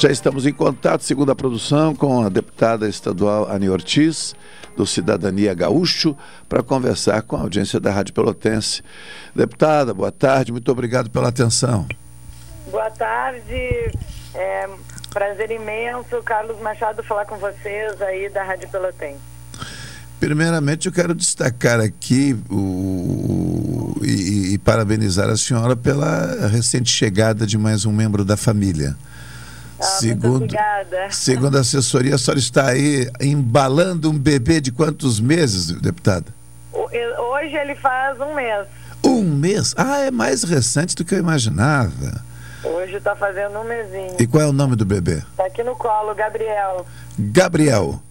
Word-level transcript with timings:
Já 0.00 0.10
estamos 0.10 0.46
em 0.46 0.52
contato, 0.54 1.04
segundo 1.04 1.30
a 1.30 1.36
produção, 1.36 1.94
com 1.94 2.24
a 2.24 2.30
deputada 2.30 2.88
estadual 2.88 3.52
Ani 3.52 3.68
Ortiz, 3.68 4.34
do 4.74 4.86
Cidadania 4.86 5.52
Gaúcho, 5.52 6.16
para 6.48 6.62
conversar 6.62 7.20
com 7.20 7.36
a 7.36 7.40
audiência 7.40 7.78
da 7.78 7.90
Rádio 7.90 8.14
Pelotense. 8.14 8.82
Deputada, 9.36 9.92
boa 9.92 10.10
tarde, 10.10 10.52
muito 10.52 10.72
obrigado 10.72 11.10
pela 11.10 11.28
atenção. 11.28 11.86
Boa 12.70 12.90
tarde, 12.92 13.92
é, 14.34 14.70
prazer 15.12 15.50
imenso, 15.50 16.22
Carlos 16.22 16.58
Machado, 16.62 17.02
falar 17.02 17.26
com 17.26 17.36
vocês 17.36 18.00
aí 18.00 18.30
da 18.30 18.42
Rádio 18.42 18.70
Pelotense. 18.70 19.20
Primeiramente, 20.18 20.86
eu 20.86 20.92
quero 20.92 21.14
destacar 21.14 21.78
aqui 21.78 22.34
o, 22.50 23.94
e, 24.02 24.54
e 24.54 24.58
parabenizar 24.58 25.28
a 25.28 25.36
senhora 25.36 25.76
pela 25.76 26.48
recente 26.48 26.90
chegada 26.90 27.46
de 27.46 27.58
mais 27.58 27.84
um 27.84 27.92
membro 27.92 28.24
da 28.24 28.38
família. 28.38 28.96
Ah, 29.80 29.84
segundo, 29.84 30.46
segundo 31.10 31.56
a 31.56 31.60
assessoria, 31.60 32.14
a 32.14 32.18
senhora 32.18 32.38
está 32.38 32.68
aí 32.68 33.10
embalando 33.20 34.10
um 34.10 34.18
bebê 34.18 34.60
de 34.60 34.70
quantos 34.70 35.18
meses, 35.18 35.72
deputada? 35.80 36.26
Hoje 36.72 37.56
ele 37.56 37.74
faz 37.74 38.20
um 38.20 38.34
mês. 38.34 38.66
Um 39.02 39.22
mês? 39.22 39.74
Ah, 39.76 40.00
é 40.00 40.10
mais 40.10 40.44
recente 40.44 40.94
do 40.94 41.04
que 41.04 41.14
eu 41.14 41.18
imaginava. 41.18 42.22
Hoje 42.62 42.96
está 42.96 43.16
fazendo 43.16 43.58
um 43.58 43.64
mesinho. 43.64 44.16
E 44.18 44.26
qual 44.26 44.42
é 44.42 44.46
o 44.46 44.52
nome 44.52 44.76
do 44.76 44.84
bebê? 44.84 45.22
Está 45.30 45.46
aqui 45.46 45.62
no 45.62 45.74
colo, 45.74 46.14
Gabriel. 46.14 46.86
Gabriel. 47.18 48.02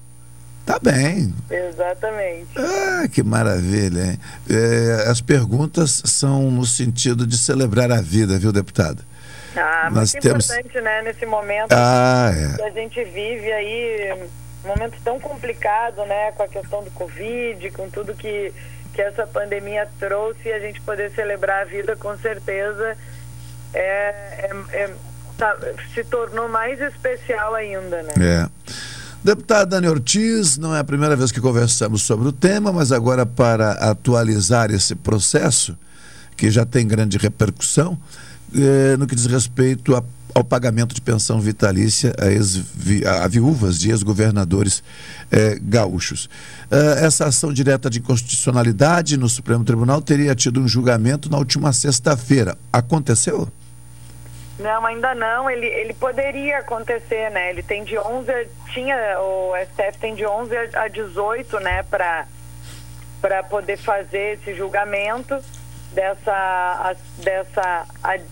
Tá 0.66 0.80
bem. 0.82 1.34
Exatamente. 1.50 2.50
Ah, 2.58 3.08
que 3.08 3.22
maravilha, 3.22 4.12
hein? 4.12 4.20
É, 4.50 5.06
as 5.08 5.22
perguntas 5.22 6.02
são 6.06 6.50
no 6.50 6.66
sentido 6.66 7.26
de 7.26 7.38
celebrar 7.38 7.92
a 7.92 8.02
vida, 8.02 8.38
viu, 8.40 8.52
deputada? 8.52 9.04
Ah, 9.60 9.90
Nós 9.92 10.14
muito 10.14 10.24
temos... 10.24 10.50
importante, 10.50 10.82
né, 10.82 11.02
nesse 11.02 11.26
momento 11.26 11.72
ah, 11.72 12.32
é. 12.34 12.56
que 12.56 12.62
a 12.64 12.72
gente 12.72 13.04
vive 13.04 13.52
aí, 13.52 14.30
um 14.64 14.68
momento 14.68 14.98
tão 15.04 15.20
complicado, 15.20 16.06
né, 16.06 16.32
com 16.34 16.44
a 16.44 16.48
questão 16.48 16.84
do 16.84 16.92
Covid, 16.92 17.72
com 17.72 17.90
tudo 17.90 18.14
que, 18.14 18.54
que 18.94 19.02
essa 19.02 19.28
pandemia 19.28 19.88
trouxe, 20.00 20.52
a 20.52 20.60
gente 20.60 20.82
poder 20.82 21.12
celebrar 21.12 21.62
a 21.62 21.66
vida 21.66 21.96
com 21.96 22.18
certeza 22.18 22.98
é, 23.74 23.80
é, 23.80 24.52
é 24.72 24.94
tá, 25.38 25.58
se 25.94 26.04
tornou 26.04 26.50
mais 26.50 26.80
especial 26.82 27.56
ainda, 27.56 28.04
né? 28.04 28.14
É. 28.20 28.50
Deputada 29.24 29.66
Dani 29.66 29.88
Ortiz, 29.88 30.58
não 30.58 30.74
é 30.74 30.80
a 30.80 30.84
primeira 30.84 31.16
vez 31.16 31.32
que 31.32 31.42
conversamos 31.42 32.04
sobre 32.04 32.28
o 32.28 32.32
tema, 32.32 32.72
mas 32.72 32.92
agora 32.92 33.26
para 33.26 33.72
atualizar 33.72 34.72
esse 34.72 34.96
processo, 34.96 35.78
que 36.38 36.50
já 36.50 36.66
tem 36.66 36.88
grande 36.88 37.18
repercussão, 37.18 37.98
eh, 38.56 38.98
no 38.98 39.06
que 39.06 39.16
diz 39.16 39.26
respeito 39.26 39.96
a, 39.96 40.04
ao 40.34 40.44
pagamento 40.44 40.94
de 40.96 41.02
pensão 41.02 41.40
vitalícia 41.40 42.14
a, 42.20 42.28
ex, 42.28 42.62
a 43.06 43.28
viúvas 43.28 43.80
de 43.80 43.90
ex-governadores 43.90 44.84
eh, 45.32 45.58
gaúchos. 45.62 46.30
Eh, 46.72 47.06
essa 47.06 47.26
ação 47.26 47.54
direta 47.54 47.90
de 47.90 48.00
inconstitucionalidade 48.00 49.18
no 49.18 49.28
Supremo 49.30 49.64
Tribunal 49.64 50.02
teria 50.02 50.36
tido 50.36 50.60
um 50.60 50.68
julgamento 50.68 51.30
na 51.30 51.38
última 51.38 51.74
sexta-feira. 51.74 52.58
Aconteceu? 52.72 53.48
Não, 54.60 54.86
ainda 54.86 55.16
não. 55.16 55.50
Ele, 55.50 55.66
ele 55.66 55.94
poderia 55.94 56.60
acontecer, 56.60 57.32
né? 57.32 57.50
Ele 57.50 57.64
tem 57.64 57.84
de 57.84 57.98
11, 57.98 58.32
tinha, 58.74 58.96
o 59.20 59.54
STF 59.66 59.98
tem 60.00 60.16
de 60.16 60.26
11 60.26 60.56
a 60.76 60.88
18, 60.88 61.60
né, 61.60 61.84
para 61.84 63.44
poder 63.50 63.78
fazer 63.78 64.38
esse 64.38 64.54
julgamento 64.56 65.36
dessa, 65.92 66.96
dessa 67.18 67.86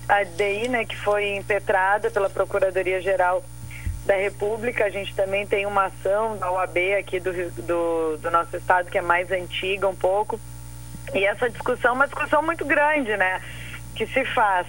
ADI, 0.08 0.67
né, 0.69 0.86
que 0.86 0.95
foi 0.95 1.36
impetrada 1.36 2.11
pela 2.11 2.30
Procuradoria-Geral 2.30 3.44
da 4.05 4.16
República. 4.16 4.86
A 4.86 4.89
gente 4.89 5.14
também 5.16 5.45
tem 5.45 5.66
uma 5.66 5.86
ação 5.86 6.38
da 6.38 6.52
OAB 6.52 6.77
aqui 6.99 7.19
do, 7.19 7.31
do, 7.64 8.17
do 8.17 8.31
nosso 8.31 8.55
estado, 8.55 8.89
que 8.89 8.97
é 8.97 9.02
mais 9.02 9.31
antiga 9.31 9.88
um 9.88 9.95
pouco. 9.95 10.39
E 11.14 11.25
essa 11.25 11.49
discussão 11.49 11.92
é 11.92 11.93
uma 11.93 12.08
discussão 12.08 12.42
muito 12.42 12.65
grande, 12.65 13.15
né, 13.17 13.42
que 13.95 14.05
se 14.08 14.23
faz. 14.26 14.67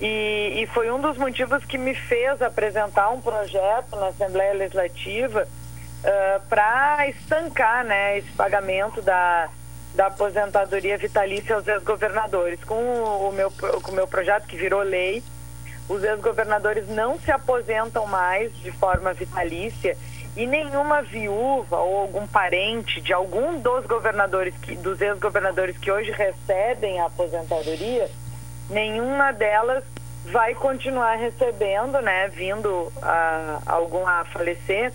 E, 0.00 0.62
e 0.62 0.66
foi 0.68 0.90
um 0.90 1.00
dos 1.00 1.16
motivos 1.16 1.64
que 1.64 1.78
me 1.78 1.94
fez 1.94 2.42
apresentar 2.42 3.10
um 3.10 3.20
projeto 3.20 3.94
na 3.96 4.08
Assembleia 4.08 4.52
Legislativa 4.54 5.46
uh, 5.46 6.48
para 6.48 7.08
estancar 7.08 7.84
né, 7.84 8.18
esse 8.18 8.30
pagamento 8.32 9.00
da 9.00 9.48
da 9.94 10.06
aposentadoria 10.06 10.98
vitalícia 10.98 11.54
aos 11.54 11.66
ex-governadores. 11.66 12.62
Com 12.64 12.74
o, 12.74 13.32
meu, 13.32 13.50
com 13.50 13.92
o 13.92 13.94
meu 13.94 14.06
projeto, 14.06 14.46
que 14.46 14.56
virou 14.56 14.82
lei, 14.82 15.22
os 15.88 16.02
ex-governadores 16.02 16.88
não 16.88 17.18
se 17.20 17.30
aposentam 17.30 18.06
mais 18.06 18.54
de 18.58 18.72
forma 18.72 19.12
vitalícia 19.12 19.96
e 20.36 20.46
nenhuma 20.46 21.02
viúva 21.02 21.78
ou 21.78 21.98
algum 21.98 22.26
parente 22.26 23.00
de 23.00 23.12
algum 23.12 23.60
dos 23.60 23.86
governadores, 23.86 24.54
que, 24.56 24.74
dos 24.74 25.00
ex-governadores 25.00 25.78
que 25.78 25.92
hoje 25.92 26.10
recebem 26.10 27.00
a 27.00 27.06
aposentadoria, 27.06 28.10
nenhuma 28.68 29.32
delas 29.32 29.84
vai 30.24 30.54
continuar 30.54 31.16
recebendo, 31.16 32.00
né, 32.00 32.28
vindo 32.28 32.90
a, 33.00 33.60
algum 33.66 34.04
a 34.06 34.24
falecer, 34.24 34.92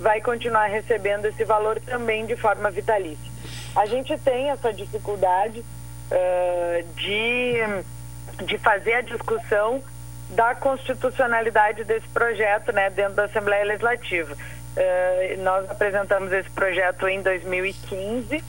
vai 0.00 0.20
continuar 0.20 0.66
recebendo 0.66 1.26
esse 1.26 1.44
valor 1.44 1.78
também 1.80 2.26
de 2.26 2.34
forma 2.34 2.70
vitalícia 2.70 3.29
a 3.74 3.86
gente 3.86 4.16
tem 4.18 4.50
essa 4.50 4.72
dificuldade 4.72 5.60
uh, 5.60 6.94
de, 6.94 8.44
de 8.44 8.58
fazer 8.58 8.94
a 8.94 9.00
discussão 9.00 9.82
da 10.30 10.54
constitucionalidade 10.54 11.84
desse 11.84 12.06
projeto 12.08 12.72
né, 12.72 12.90
dentro 12.90 13.14
da 13.14 13.24
Assembleia 13.24 13.64
Legislativa. 13.64 14.32
Uh, 14.34 15.42
nós 15.42 15.68
apresentamos 15.70 16.32
esse 16.32 16.50
projeto 16.50 17.08
em 17.08 17.22
2015. 17.22 18.42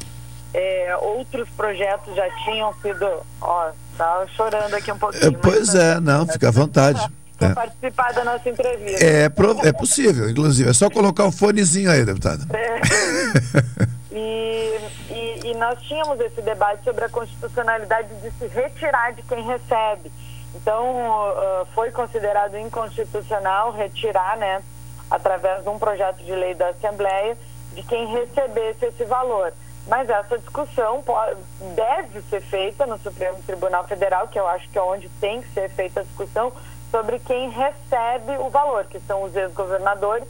É, 0.54 0.98
outros 0.98 1.48
projetos 1.52 2.14
já 2.14 2.30
tinham 2.44 2.74
sido. 2.82 3.08
Ó, 3.40 3.72
tá 3.98 4.26
chorando 4.36 4.74
aqui 4.74 4.92
um 4.92 4.98
pouquinho. 4.98 5.28
É, 5.28 5.32
pois 5.32 5.74
é, 5.74 5.98
não, 6.02 6.28
fica 6.28 6.50
à 6.50 6.52
vontade. 6.52 7.02
É. 7.40 7.54
participar 7.56 8.14
da 8.14 8.24
nossa 8.24 8.48
entrevista. 8.48 9.04
É, 9.04 9.32
é 9.64 9.72
possível, 9.72 10.30
inclusive. 10.30 10.70
É 10.70 10.74
só 10.74 10.90
colocar 10.92 11.26
o 11.26 11.32
fonezinho 11.32 11.90
aí, 11.90 12.06
deputada. 12.06 12.46
É. 12.56 13.92
E, 14.12 14.78
e, 15.10 15.48
e, 15.48 15.54
nós 15.56 15.80
tínhamos 15.84 16.20
esse 16.20 16.42
debate 16.42 16.84
sobre 16.84 17.06
a 17.06 17.10
constitucionalidade 17.10 18.14
de 18.16 18.30
se 18.32 18.46
retirar 18.48 19.14
de 19.14 19.22
quem 19.24 19.42
recebe. 19.42 20.12
Então, 20.54 21.32
uh, 21.32 21.66
foi 21.74 21.92
considerado 21.92 22.58
inconstitucional 22.58 23.72
retirar, 23.72 24.36
né, 24.36 24.62
através 25.10 25.64
de 25.64 25.70
um 25.70 25.80
projeto 25.80 26.18
de 26.18 26.36
lei 26.36 26.54
da 26.54 26.70
Assembleia, 26.70 27.38
de 27.74 27.84
quem 27.84 28.06
recebesse 28.08 28.86
esse 28.86 29.06
valor. 29.06 29.54
Mas 29.88 30.10
essa 30.10 30.38
discussão 30.38 31.02
pode, 31.02 31.40
deve 31.74 32.22
ser 32.24 32.42
feita 32.42 32.86
no 32.86 32.98
Supremo 32.98 33.42
Tribunal 33.44 33.86
Federal, 33.86 34.28
que 34.28 34.38
eu 34.38 34.48
acho 34.48 34.70
que 34.70 34.78
é 34.78 34.82
onde 34.82 35.08
tem 35.22 35.42
que 35.42 35.48
ser 35.54 35.70
feita 35.70 36.02
a 36.02 36.04
discussão 36.04 36.52
sobre 36.92 37.18
quem 37.20 37.50
recebe 37.50 38.38
o 38.40 38.50
valor, 38.50 38.84
que 38.86 39.00
são 39.00 39.24
os 39.24 39.34
ex-governadores 39.34 40.28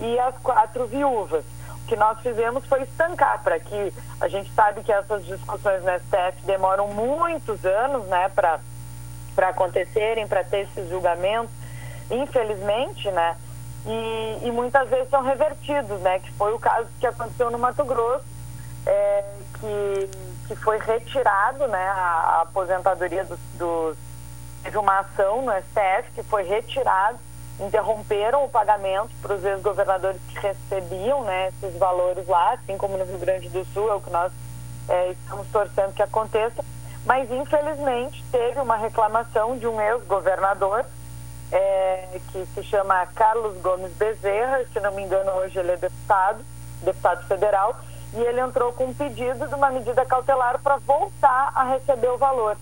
e 0.00 0.16
as 0.20 0.36
quatro 0.38 0.86
viúvas 0.86 1.44
que 1.86 1.96
nós 1.96 2.18
fizemos 2.20 2.64
foi 2.66 2.82
estancar 2.82 3.42
para 3.42 3.58
que 3.60 3.92
a 4.20 4.28
gente 4.28 4.52
sabe 4.52 4.82
que 4.82 4.92
essas 4.92 5.24
discussões 5.24 5.82
no 5.82 5.90
STF 5.98 6.44
demoram 6.44 6.88
muitos 6.88 7.64
anos, 7.64 8.06
né, 8.06 8.28
para 8.28 8.60
para 9.34 9.50
acontecerem, 9.50 10.26
para 10.26 10.42
ter 10.42 10.60
esses 10.60 10.88
julgamentos, 10.88 11.54
infelizmente, 12.10 13.10
né, 13.10 13.36
e, 13.84 14.46
e, 14.46 14.50
muitas 14.50 14.88
vezes 14.88 15.10
são 15.10 15.22
revertidos, 15.22 16.00
né, 16.00 16.18
que 16.20 16.32
foi 16.32 16.54
o 16.54 16.58
caso 16.58 16.88
que 16.98 17.06
aconteceu 17.06 17.50
no 17.50 17.58
Mato 17.58 17.84
Grosso, 17.84 18.24
é, 18.86 19.24
que, 19.60 20.10
que 20.48 20.56
foi 20.56 20.78
retirado, 20.78 21.68
né, 21.68 21.86
a, 21.86 22.38
a 22.38 22.40
aposentadoria 22.42 23.24
dos, 23.24 23.38
dos 23.58 23.96
uma 24.74 25.00
ação 25.00 25.42
no 25.42 25.52
STF 25.52 26.10
que 26.14 26.22
foi 26.22 26.42
retirado 26.42 27.18
interromperam 27.60 28.44
o 28.44 28.48
pagamento 28.48 29.10
para 29.22 29.34
os 29.34 29.44
ex-governadores 29.44 30.20
que 30.28 30.38
recebiam 30.38 31.22
né, 31.24 31.48
esses 31.48 31.78
valores 31.78 32.26
lá, 32.26 32.52
assim 32.52 32.76
como 32.76 32.98
no 32.98 33.04
Rio 33.04 33.18
Grande 33.18 33.48
do 33.48 33.64
Sul, 33.66 33.90
é 33.90 33.94
o 33.94 34.00
que 34.00 34.10
nós 34.10 34.32
é, 34.88 35.10
estamos 35.10 35.46
torcendo 35.48 35.94
que 35.94 36.02
aconteça. 36.02 36.64
Mas, 37.04 37.30
infelizmente, 37.30 38.22
teve 38.30 38.60
uma 38.60 38.76
reclamação 38.76 39.56
de 39.56 39.66
um 39.66 39.80
ex-governador, 39.80 40.84
é, 41.52 42.20
que 42.32 42.44
se 42.46 42.62
chama 42.64 43.06
Carlos 43.14 43.56
Gomes 43.60 43.92
Bezerra, 43.92 44.64
se 44.72 44.80
não 44.80 44.92
me 44.92 45.02
engano, 45.02 45.30
hoje 45.32 45.58
ele 45.58 45.72
é 45.72 45.76
deputado, 45.76 46.44
deputado 46.82 47.26
federal, 47.26 47.78
e 48.12 48.20
ele 48.20 48.40
entrou 48.40 48.72
com 48.72 48.86
um 48.86 48.94
pedido 48.94 49.46
de 49.46 49.54
uma 49.54 49.70
medida 49.70 50.04
cautelar 50.04 50.58
para 50.58 50.76
voltar 50.78 51.52
a 51.54 51.64
receber 51.64 52.08
o 52.08 52.18
valor. 52.18 52.56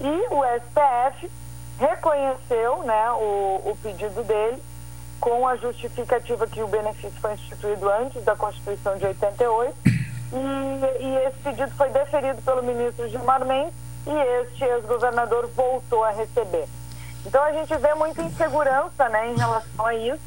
E 0.00 0.26
o 0.30 0.42
STF 0.60 1.30
reconheceu 1.78 2.82
né, 2.82 3.10
o, 3.12 3.70
o 3.70 3.78
pedido 3.82 4.22
dele 4.24 4.62
com 5.20 5.46
a 5.46 5.56
justificativa 5.56 6.46
que 6.46 6.62
o 6.62 6.68
benefício 6.68 7.20
foi 7.20 7.32
instituído 7.34 7.88
antes 7.90 8.22
da 8.24 8.36
Constituição 8.36 8.96
de 8.96 9.06
88 9.06 9.74
e, 9.86 11.04
e 11.04 11.16
esse 11.26 11.38
pedido 11.38 11.70
foi 11.72 11.88
deferido 11.90 12.40
pelo 12.42 12.62
ministro 12.62 13.08
Gilmar 13.08 13.44
Mendes 13.44 13.74
e 14.06 14.42
este 14.42 14.64
ex-governador 14.64 15.48
voltou 15.48 16.04
a 16.04 16.10
receber. 16.10 16.66
Então 17.26 17.42
a 17.42 17.52
gente 17.52 17.74
vê 17.76 17.94
muita 17.94 18.22
insegurança 18.22 19.08
né, 19.08 19.30
em 19.30 19.36
relação 19.36 19.84
a 19.84 19.94
isso, 19.94 20.22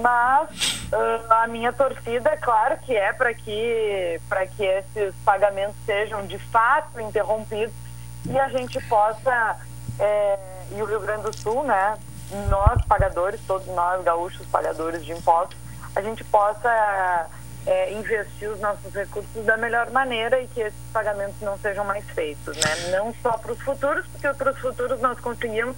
mas 0.00 0.88
uh, 0.92 1.32
a 1.32 1.46
minha 1.46 1.72
torcida, 1.72 2.30
é 2.30 2.36
claro 2.36 2.78
que 2.78 2.96
é 2.96 3.12
para 3.12 3.34
que, 3.34 4.20
que 4.56 4.64
esses 4.64 5.14
pagamentos 5.24 5.76
sejam 5.84 6.26
de 6.26 6.38
fato 6.38 7.00
interrompidos 7.00 7.74
e 8.24 8.38
a 8.38 8.48
gente 8.48 8.80
possa, 8.88 9.56
é, 9.98 10.38
e 10.72 10.82
o 10.82 10.84
Rio 10.84 11.00
Grande 11.00 11.22
do 11.22 11.36
Sul, 11.36 11.64
né, 11.64 11.98
nós 12.48 12.84
pagadores, 12.86 13.40
todos 13.46 13.66
nós 13.68 14.02
gaúchos 14.04 14.46
pagadores 14.46 15.04
de 15.04 15.12
impostos, 15.12 15.56
a 15.96 16.02
gente 16.02 16.22
possa 16.24 17.28
é, 17.66 17.92
investir 17.92 18.48
os 18.48 18.60
nossos 18.60 18.92
recursos 18.94 19.44
da 19.44 19.56
melhor 19.56 19.90
maneira 19.90 20.40
e 20.40 20.46
que 20.48 20.60
esses 20.60 20.78
pagamentos 20.92 21.40
não 21.40 21.58
sejam 21.58 21.84
mais 21.84 22.04
feitos, 22.10 22.56
né? 22.56 22.96
Não 22.96 23.14
só 23.22 23.32
para 23.32 23.52
os 23.52 23.60
futuros, 23.60 24.06
porque 24.06 24.28
para 24.34 24.52
os 24.52 24.58
futuros 24.58 25.00
nós 25.00 25.18
conseguimos 25.20 25.76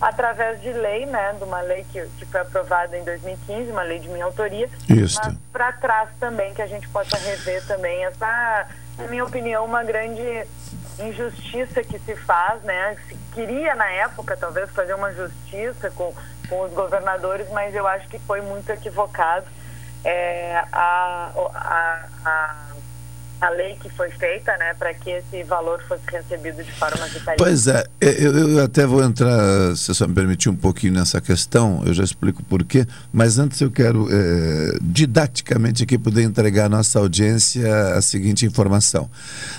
através 0.00 0.60
de 0.60 0.72
lei, 0.72 1.06
né, 1.06 1.34
de 1.34 1.44
uma 1.44 1.60
lei 1.60 1.84
que, 1.92 2.04
que 2.18 2.26
foi 2.26 2.40
aprovada 2.40 2.96
em 2.96 3.04
2015, 3.04 3.70
uma 3.70 3.82
lei 3.82 3.98
de 3.98 4.08
minha 4.08 4.24
autoria, 4.24 4.68
Isso. 4.88 5.20
mas 5.22 5.36
para 5.52 5.72
trás 5.72 6.08
também 6.18 6.52
que 6.54 6.62
a 6.62 6.66
gente 6.66 6.88
possa 6.88 7.16
rever 7.16 7.64
também 7.66 8.04
essa, 8.04 8.66
na 8.98 9.06
minha 9.06 9.24
opinião, 9.24 9.64
uma 9.64 9.82
grande 9.82 10.46
injustiça 10.98 11.82
que 11.82 11.98
se 11.98 12.16
faz, 12.16 12.62
né? 12.62 12.96
Se 13.08 13.16
queria 13.34 13.74
na 13.74 13.90
época 13.90 14.36
talvez 14.36 14.70
fazer 14.70 14.94
uma 14.94 15.12
justiça 15.12 15.90
com, 15.90 16.14
com 16.48 16.60
os 16.62 16.72
governadores, 16.72 17.48
mas 17.50 17.74
eu 17.74 17.86
acho 17.86 18.08
que 18.08 18.18
foi 18.20 18.40
muito 18.40 18.70
equivocado 18.70 19.46
é, 20.04 20.62
a, 20.70 21.30
a, 21.54 22.06
a, 22.24 22.56
a 23.44 23.50
lei 23.50 23.76
que 23.80 23.90
foi 23.90 24.10
feita, 24.10 24.56
né, 24.56 24.72
para 24.74 24.94
que 24.94 25.10
esse 25.10 25.42
valor 25.42 25.82
fosse 25.86 26.02
recebido 26.10 26.64
de 26.64 26.72
forma 26.72 27.06
vitalícia. 27.06 27.36
Pois 27.36 27.66
é, 27.66 27.84
eu, 28.00 28.56
eu, 28.56 28.64
até 28.64 28.86
vou 28.86 29.02
entrar, 29.02 29.76
se 29.76 29.88
você 29.94 30.06
me 30.06 30.14
permitir, 30.14 30.48
um 30.48 30.56
pouquinho 30.56 30.94
nessa 30.94 31.20
questão, 31.20 31.82
eu 31.84 31.92
já 31.92 32.02
explico 32.02 32.42
por 32.42 32.64
quê, 32.64 32.86
mas 33.12 33.38
antes 33.38 33.60
eu 33.60 33.70
quero 33.70 34.08
é, 34.10 34.78
didaticamente 34.80 35.82
aqui 35.82 35.98
poder 35.98 36.22
entregar 36.22 36.66
à 36.66 36.68
nossa 36.70 36.98
audiência 36.98 37.94
a 37.94 38.00
seguinte 38.00 38.46
informação. 38.46 39.10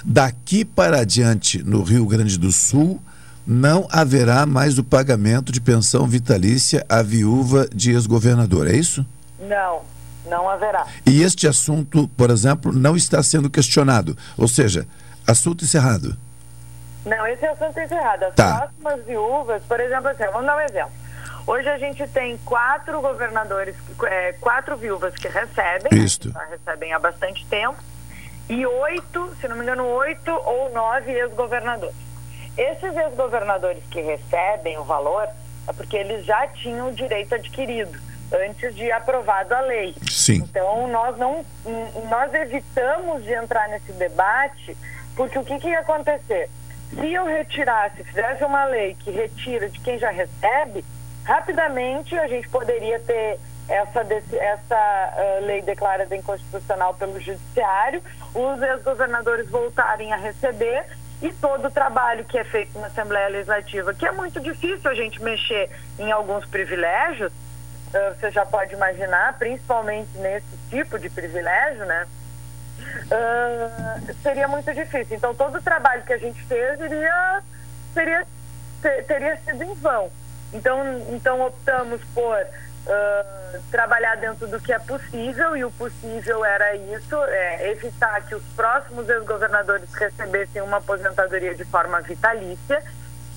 Daqui 0.04 0.66
para 0.66 1.02
adiante, 1.02 1.62
no 1.64 1.84
Rio 1.84 2.08
Grande 2.08 2.40
do 2.40 2.52
Sul, 2.52 3.00
não 3.46 3.88
haverá 3.92 4.48
mais 4.48 4.80
o 4.80 4.84
pagamento 4.84 5.52
de 5.52 5.62
pensão 5.62 6.08
vitalícia 6.08 6.84
à 6.90 7.04
viúva 7.04 7.70
de 7.72 7.92
ex-governador, 7.92 8.68
é 8.68 8.76
isso? 8.76 9.06
Não, 9.40 9.82
não 10.28 10.50
haverá. 10.50 10.86
E 11.06 11.22
este 11.22 11.48
assunto, 11.48 12.08
por 12.10 12.30
exemplo, 12.30 12.72
não 12.72 12.96
está 12.96 13.22
sendo 13.24 13.50
questionado. 13.50 14.18
Ou 14.38 14.48
seja, 14.48 14.88
assunto 15.28 15.64
encerrado. 15.64 16.18
Não, 17.06 17.28
esse 17.28 17.46
é 17.46 17.52
assunto 17.52 17.80
encerrado. 17.80 18.24
As 18.24 18.36
tá. 18.36 18.58
próximas 18.58 19.06
viúvas, 19.06 19.62
por 19.64 19.80
exemplo, 19.80 20.10
assim, 20.10 20.26
vamos 20.26 20.46
dar 20.46 20.58
um 20.58 20.62
exemplo. 20.62 20.92
Hoje 21.48 21.70
a 21.70 21.78
gente 21.78 22.08
tem 22.08 22.38
quatro 22.40 23.00
governadores, 23.02 23.76
é, 24.04 24.34
quatro 24.34 24.76
viúvas 24.76 25.14
que 25.14 25.28
recebem, 25.28 26.04
Isto. 26.04 26.34
Né, 26.34 26.48
recebem 26.50 26.92
há 26.92 26.98
bastante 26.98 27.46
tempo, 27.46 27.78
e 28.50 28.66
oito, 28.66 29.36
se 29.40 29.48
não 29.48 29.56
me 29.56 29.62
engano, 29.62 29.84
oito 29.86 30.32
ou 30.32 30.72
nove 30.72 31.12
ex-governadores. 31.12 31.96
Esses 32.58 32.96
ex-governadores 32.96 33.84
que 33.92 34.02
recebem 34.02 34.78
o 34.80 34.84
valor 34.84 35.28
é 35.68 35.74
porque 35.74 35.98
eles 35.98 36.26
já 36.26 36.48
tinham 36.48 36.90
o 36.90 36.94
direito 36.94 37.36
adquirido 37.36 38.00
antes 38.34 38.76
de 38.76 38.92
aprovada 38.92 39.58
a 39.58 39.62
lei. 39.62 39.96
Sim. 40.10 40.44
Então 40.44 40.88
nós 40.88 41.18
não 41.18 41.46
nós 42.10 42.34
evitamos 42.34 43.24
de 43.24 43.34
entrar 43.34 43.68
nesse 43.70 43.92
debate 43.94 44.78
porque 45.16 45.40
o 45.40 45.44
que, 45.44 45.60
que 45.60 45.70
ia 45.70 45.80
acontecer? 45.80 46.50
Se 46.90 47.14
eu 47.14 47.26
retirasse, 47.26 48.04
fizesse 48.04 48.44
uma 48.44 48.66
lei 48.66 48.96
que 49.00 49.12
retira 49.12 49.70
de 49.70 49.80
quem 49.80 49.98
já 49.98 50.12
recebe, 50.12 50.84
rapidamente 51.24 52.18
a 52.18 52.28
gente 52.28 52.48
poderia 52.50 53.00
ter 53.00 53.40
essa, 53.68 54.02
essa 54.02 55.14
uh, 55.18 55.46
lei 55.46 55.62
declarada 55.62 56.16
inconstitucional 56.16 56.94
pelo 56.94 57.20
judiciário, 57.20 58.02
os 58.34 58.62
ex-governadores 58.62 59.50
voltarem 59.50 60.14
a 60.14 60.18
receber 60.18 60.86
e 61.22 61.32
todo 61.34 61.68
o 61.68 61.72
trabalho 61.72 62.26
que 62.26 62.38
é 62.38 62.44
feito 62.44 62.78
na 62.78 62.88
Assembleia 62.88 63.30
Legislativa, 63.30 63.94
que 63.94 64.06
é 64.06 64.12
muito 64.12 64.40
difícil 64.40 64.90
a 64.90 64.94
gente 64.94 65.22
mexer 65.24 65.70
em 65.98 66.12
alguns 66.12 66.46
privilégios, 66.46 67.32
você 68.16 68.32
já 68.32 68.46
pode 68.46 68.74
imaginar, 68.74 69.38
principalmente 69.38 70.18
nesse 70.18 70.58
tipo 70.70 71.00
de 71.00 71.10
privilégio, 71.10 71.86
né? 71.86 72.08
Uh, 73.06 74.14
seria 74.22 74.48
muito 74.48 74.74
difícil. 74.74 75.16
Então, 75.16 75.34
todo 75.34 75.58
o 75.58 75.62
trabalho 75.62 76.04
que 76.04 76.14
a 76.14 76.18
gente 76.18 76.42
fez 76.44 76.80
iria, 76.80 77.42
seria, 77.94 78.28
ter, 78.82 79.06
teria 79.06 79.38
sido 79.38 79.64
em 79.64 79.74
vão. 79.76 80.12
Então, 80.54 81.06
então 81.10 81.42
optamos 81.42 82.02
por 82.14 82.38
uh, 82.38 83.62
trabalhar 83.72 84.16
dentro 84.16 84.48
do 84.48 84.60
que 84.60 84.74
é 84.74 84.80
possível, 84.80 85.56
e 85.56 85.64
o 85.64 85.72
possível 85.72 86.44
era 86.44 86.76
isso, 86.76 87.16
é, 87.24 87.72
evitar 87.72 88.22
que 88.26 88.36
os 88.36 88.44
próximos 88.56 89.08
ex-governadores 89.10 89.94
recebessem 89.94 90.62
uma 90.62 90.78
aposentadoria 90.78 91.56
de 91.56 91.66
forma 91.66 92.02
vitalícia 92.02 92.84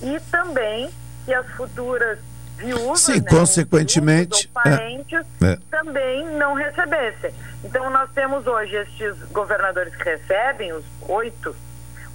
e 0.01 0.19
também 0.31 0.89
que 1.25 1.33
as 1.33 1.47
futuras 1.51 2.19
viúvas, 2.59 2.99
Sim, 3.01 3.19
né, 3.19 3.25
consequentemente, 3.29 4.49
ou 4.53 4.61
parentes, 4.61 5.25
é, 5.41 5.53
é. 5.53 5.57
também 5.71 6.25
não 6.37 6.53
recebessem. 6.53 7.33
Então 7.63 7.89
nós 7.89 8.09
temos 8.11 8.45
hoje 8.45 8.75
estes 8.75 9.15
governadores 9.31 9.95
que 9.95 10.03
recebem, 10.03 10.71
os 10.73 10.85
oito 11.07 11.55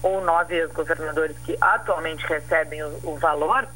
ou 0.03 0.21
nove 0.23 0.55
ex-governadores 0.55 1.37
que 1.45 1.57
atualmente 1.61 2.25
recebem 2.27 2.83
o, 2.83 3.01
o 3.05 3.17
valor, 3.17 3.67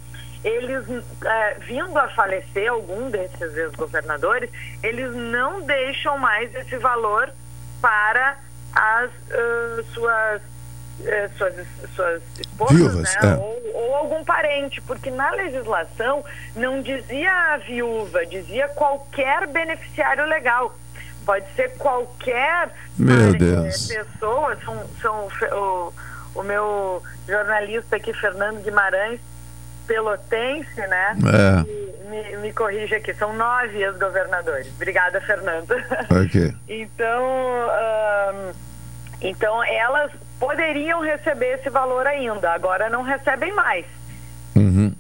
eles, 0.44 0.84
é, 1.24 1.54
vindo 1.54 1.98
a 1.98 2.08
falecer 2.08 2.70
algum 2.70 3.10
desses 3.10 3.56
ex-governadores, 3.56 4.50
eles 4.82 5.12
não 5.14 5.62
deixam 5.62 6.16
mais 6.18 6.54
esse 6.54 6.76
valor 6.76 7.32
para 7.80 8.36
as 8.72 9.10
uh, 9.10 9.84
suas 9.92 10.42
suas, 11.36 11.54
suas 11.94 12.22
esposas, 12.38 12.76
Viúvas, 12.76 13.14
né? 13.22 13.30
é. 13.30 13.34
ou, 13.36 13.62
ou, 13.74 13.94
algum 13.96 14.24
parente, 14.24 14.80
porque 14.82 15.10
na 15.10 15.30
legislação 15.30 16.24
não 16.56 16.82
dizia 16.82 17.30
a 17.54 17.56
viúva, 17.58 18.26
dizia 18.26 18.68
qualquer 18.68 19.46
beneficiário 19.46 20.24
legal. 20.26 20.74
Pode 21.24 21.44
ser 21.54 21.76
qualquer 21.76 22.70
Meu 22.98 23.32
pare- 23.32 23.38
Deus. 23.38 23.86
pessoa, 23.86 24.56
são, 24.64 24.82
são 25.00 25.28
o, 25.52 25.92
o 26.34 26.42
meu 26.42 27.02
jornalista 27.28 27.96
aqui, 27.96 28.12
Fernando 28.14 28.62
Guimarães, 28.62 29.20
pelotense, 29.86 30.80
né? 30.86 31.16
É. 31.26 32.08
Me, 32.08 32.36
me 32.38 32.52
corrige 32.52 32.94
aqui, 32.94 33.12
são 33.14 33.32
nove 33.34 33.82
ex-governadores. 33.82 34.66
Obrigada, 34.76 35.20
Fernando. 35.20 35.72
Ok. 36.10 36.54
Então, 36.68 37.24
ahn, 37.70 38.52
então 39.20 39.62
elas 39.64 40.10
poderiam 40.38 41.00
receber 41.02 41.58
esse 41.58 41.68
valor 41.70 42.06
ainda, 42.06 42.52
agora 42.52 42.88
não 42.88 43.02
recebem 43.02 43.52
mais. 43.54 43.84
Uhum. 44.54 44.92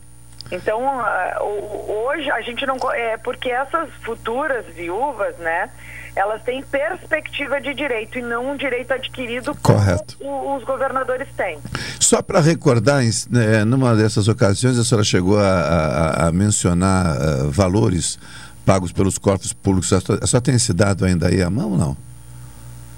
Então, 0.50 0.80
ah, 1.00 1.38
hoje 1.42 2.30
a 2.30 2.40
gente 2.40 2.64
não. 2.64 2.76
É 2.92 3.16
porque 3.18 3.50
essas 3.50 3.88
futuras 4.02 4.64
viúvas, 4.74 5.36
né? 5.38 5.68
Elas 6.16 6.42
têm 6.42 6.62
perspectiva 6.62 7.60
de 7.60 7.74
direito 7.74 8.18
e 8.18 8.22
não 8.22 8.50
um 8.52 8.56
direito 8.56 8.92
adquirido 8.92 9.54
como 9.62 9.78
Correto. 9.78 10.16
o- 10.20 10.56
os 10.56 10.64
governadores 10.64 11.28
têm. 11.36 11.58
Só 12.00 12.22
para 12.22 12.40
recordar, 12.40 13.04
em- 13.04 13.10
né, 13.30 13.62
numa 13.64 13.94
dessas 13.94 14.26
ocasiões 14.26 14.78
a 14.78 14.84
senhora 14.84 15.04
chegou 15.04 15.38
a, 15.38 15.44
a- 15.44 16.26
a 16.28 16.32
mencionar 16.32 17.14
eh, 17.14 17.42
valores 17.50 18.18
pagos 18.64 18.90
pelos 18.90 19.18
corpos 19.18 19.52
públicos. 19.52 19.92
A 19.92 20.00
senhora- 20.00 20.24
a 20.24 20.26
senhora 20.26 20.44
tem 20.44 20.54
esse 20.54 20.72
dado 20.72 21.04
ainda 21.04 21.28
aí 21.28 21.42
à 21.42 21.50
mão 21.50 21.72
ou 21.72 21.78
não? 21.78 21.96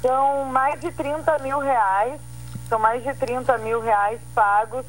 São 0.02 0.46
mais 0.46 0.80
de 0.80 0.90
30 0.92 1.38
mil 1.40 1.58
reais, 1.58 2.20
são 2.68 2.78
mais 2.78 3.02
de 3.02 3.12
30 3.14 3.58
mil 3.58 3.80
reais 3.80 4.20
pagos 4.34 4.86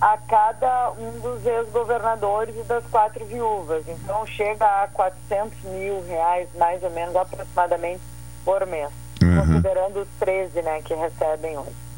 a 0.00 0.16
cada 0.16 0.92
um 0.92 1.18
dos 1.20 1.44
ex-governadores 1.44 2.54
e 2.56 2.62
das 2.64 2.84
quatro 2.86 3.24
viúvas. 3.26 3.84
Então 3.88 4.24
chega 4.26 4.64
a 4.64 4.88
400 4.88 5.58
mil 5.64 6.04
reais, 6.06 6.48
mais 6.56 6.82
ou 6.82 6.90
menos, 6.90 7.14
aproximadamente, 7.16 8.00
por 8.44 8.64
mês. 8.66 8.90
Uhum. 9.22 9.36
Considerando 9.40 10.00
os 10.00 10.08
13 10.20 10.62
né, 10.62 10.80
que 10.82 10.94
recebem 10.94 11.58
hoje. 11.58 11.88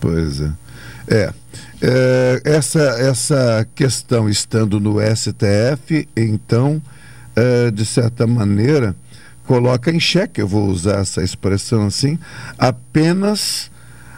Pois 0.00 0.40
é. 0.40 0.52
É, 1.08 1.32
é, 1.80 2.42
essa, 2.44 2.80
essa 2.80 3.66
questão 3.74 4.28
estando 4.28 4.78
no 4.78 4.98
STF, 5.00 6.08
então, 6.16 6.80
é, 7.34 7.70
de 7.70 7.84
certa 7.86 8.26
maneira, 8.26 8.94
coloca 9.52 9.90
em 9.90 10.00
xeque, 10.00 10.40
eu 10.40 10.48
vou 10.48 10.64
usar 10.64 11.00
essa 11.00 11.22
expressão 11.22 11.86
assim, 11.86 12.18
apenas 12.58 13.70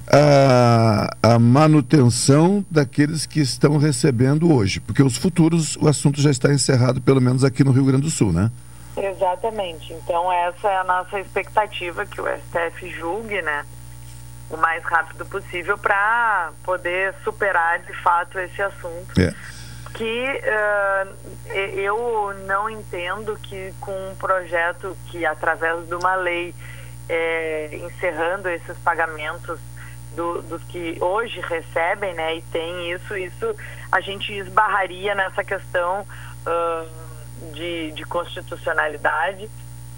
a, 0.06 1.12
a 1.20 1.38
manutenção 1.40 2.64
daqueles 2.70 3.26
que 3.26 3.40
estão 3.40 3.76
recebendo 3.76 4.54
hoje. 4.54 4.78
Porque 4.78 5.02
os 5.02 5.16
futuros, 5.16 5.74
o 5.74 5.88
assunto 5.88 6.20
já 6.20 6.30
está 6.30 6.52
encerrado, 6.52 7.00
pelo 7.00 7.20
menos 7.20 7.42
aqui 7.42 7.64
no 7.64 7.72
Rio 7.72 7.84
Grande 7.84 8.02
do 8.02 8.10
Sul, 8.10 8.32
né? 8.32 8.48
Exatamente. 8.96 9.92
Então 9.94 10.30
essa 10.30 10.68
é 10.68 10.76
a 10.76 10.84
nossa 10.84 11.18
expectativa 11.18 12.06
que 12.06 12.20
o 12.20 12.26
STF 12.26 12.88
julgue, 12.90 13.42
né? 13.42 13.66
O 14.48 14.56
mais 14.56 14.84
rápido 14.84 15.26
possível 15.26 15.76
para 15.76 16.52
poder 16.62 17.12
superar 17.24 17.80
de 17.80 17.92
fato 18.04 18.38
esse 18.38 18.62
assunto. 18.62 19.20
É. 19.20 19.34
que 19.94 20.24
uh, 20.24 21.52
eu 21.52 22.34
não 22.46 22.68
entendo 22.68 23.36
que 23.36 23.72
com 23.80 23.92
um 23.92 24.14
projeto 24.16 24.96
que, 25.06 25.24
através 25.24 25.86
de 25.86 25.94
uma 25.94 26.16
lei, 26.16 26.54
é, 27.08 27.70
encerrando 27.72 28.48
esses 28.48 28.76
pagamentos 28.78 29.60
do, 30.16 30.42
dos 30.42 30.62
que 30.64 30.98
hoje 31.00 31.40
recebem, 31.40 32.14
né, 32.14 32.36
e 32.36 32.42
tem 32.42 32.92
isso, 32.92 33.16
isso 33.16 33.54
a 33.90 34.00
gente 34.00 34.32
esbarraria 34.32 35.14
nessa 35.14 35.44
questão 35.44 36.00
uh, 36.46 37.52
de, 37.52 37.92
de 37.92 38.04
constitucionalidade 38.04 39.48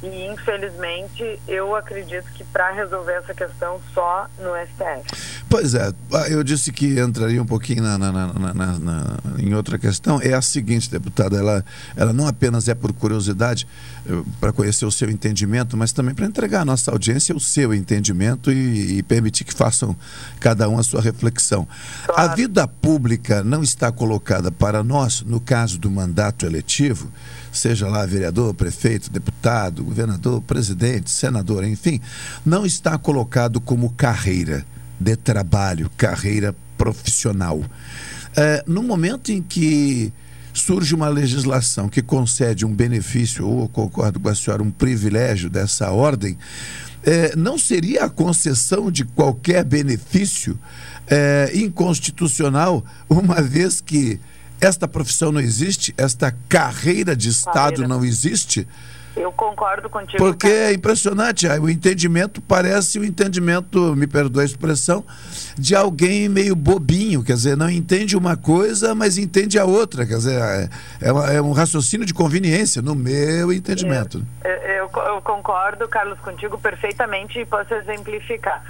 e 0.03 0.27
infelizmente 0.27 1.39
eu 1.49 1.75
acredito 1.75 2.27
que 2.33 2.45
para 2.45 2.71
resolver 2.73 3.15
essa 3.15 3.35
questão 3.35 3.81
só 3.95 4.29
no 4.39 4.51
STF. 4.67 5.37
Pois 5.49 5.75
é, 5.75 5.93
ah, 6.13 6.29
eu 6.29 6.43
disse 6.43 6.73
que 6.73 6.99
entraria 7.01 7.41
um 7.41 7.47
pouquinho 7.47 7.83
na, 7.83 7.97
na, 7.97 8.13
na, 8.13 9.19
em 9.39 9.55
outra 9.55 9.79
questão. 9.79 10.21
É 10.21 10.35
a 10.35 10.43
seguinte, 10.43 10.91
deputada, 10.91 11.37
ela, 11.39 11.65
ela 11.97 12.13
não 12.13 12.27
apenas 12.27 12.69
é 12.69 12.75
por 12.75 12.93
curiosidade 12.93 13.67
eh, 14.07 14.23
para 14.41 14.53
conhecer 14.53 14.85
o 14.85 14.91
seu 14.91 15.09
entendimento, 15.09 15.77
mas 15.77 15.93
também 15.93 16.15
para 16.15 16.27
entregar 16.27 16.63
à 16.63 16.65
nossa 16.65 16.91
audiência 16.91 17.35
o 17.35 17.41
seu 17.41 17.73
entendimento 17.73 18.51
e, 18.51 18.99
e, 18.99 19.03
permitir 19.03 19.45
que 19.45 19.55
façam 19.55 19.97
cada 20.41 20.69
um 20.69 20.79
a 20.79 20.83
sua 20.83 21.01
reflexão. 21.01 21.67
Claro. 22.07 22.31
A 22.31 22.35
vida 22.35 22.67
pública 22.67 23.45
não 23.45 23.63
está 23.63 23.93
colocada 23.93 24.51
para 24.51 24.83
nós, 24.83 25.23
no 25.23 25.41
caso 25.41 25.79
do 25.79 25.91
mandato 25.91 26.45
eletivo, 26.45 27.11
seja 27.53 27.89
lá 27.89 28.05
vereador, 28.05 28.53
prefeito, 28.53 29.11
deputado, 29.11 29.86
governador, 29.87 30.43
presidente, 30.43 31.11
senador, 31.11 31.65
enfim, 31.65 32.01
não 32.45 32.67
está 32.67 32.99
colocado 32.99 33.61
como 33.61 33.91
carreira 33.91 34.67
de 35.01 35.17
trabalho, 35.17 35.91
carreira 35.97 36.55
profissional. 36.77 37.63
É, 38.37 38.63
no 38.67 38.83
momento 38.83 39.33
em 39.33 39.43
que 39.43 40.13
surge 40.53 40.95
uma 40.95 41.09
legislação 41.09 41.89
que 41.89 42.03
concede 42.03 42.65
um 42.65 42.75
benefício, 42.75 43.47
ou 43.47 43.69
concordo 43.69 44.19
com 44.19 44.29
a 44.29 44.35
senhora, 44.35 44.63
um 44.63 44.71
privilégio 44.71 45.51
dessa 45.51 45.91
ordem, 45.91 46.37
é, 47.05 47.37
não 47.37 47.57
seria 47.57 48.05
a 48.05 48.11
concessão 48.11 48.91
de 48.91 49.05
qualquer 49.05 49.65
benefício 49.65 50.59
é, 51.07 51.51
inconstitucional, 51.55 52.85
uma 53.09 53.41
vez 53.41 53.81
que 53.81 54.19
esta 54.61 54.89
profissão 54.89 55.31
não 55.31 55.41
existe, 55.41 55.95
esta 55.97 56.35
carreira 56.49 57.15
de 57.15 57.29
Estado 57.29 57.55
carreira. 57.55 57.89
não 57.89 58.05
existe? 58.05 58.67
Eu 59.17 59.33
concordo 59.33 59.89
contigo. 59.89 60.19
Porque 60.19 60.47
é 60.47 60.73
impressionante, 60.75 61.47
o 61.49 61.71
entendimento 61.71 62.43
parece 62.43 62.99
o 62.99 63.05
entendimento, 63.05 63.97
me 63.97 64.07
perdoe 64.07 64.43
a 64.43 64.45
expressão, 64.45 65.03
de 65.57 65.75
alguém 65.75 66.29
meio 66.29 66.55
bobinho, 66.55 67.25
quer 67.25 67.33
dizer, 67.33 67.57
não 67.57 67.71
entende 67.71 68.15
uma 68.15 68.37
coisa, 68.37 68.95
mas 68.95 69.17
entende 69.17 69.59
a 69.59 69.65
outra, 69.65 70.05
quer 70.05 70.17
dizer, 70.17 70.39
é, 70.39 70.69
é, 71.01 71.37
é 71.37 71.43
um 71.43 71.53
raciocínio 71.53 72.05
de 72.05 72.13
conveniência, 72.13 72.83
no 72.83 72.95
meu 72.95 73.51
entendimento. 73.53 74.23
Eu, 74.45 74.51
eu, 74.51 74.91
eu 75.07 75.23
concordo, 75.23 75.89
Carlos, 75.89 76.19
contigo 76.21 76.59
perfeitamente 76.59 77.41
e 77.41 77.47
posso 77.47 77.73
exemplificar. 77.73 78.63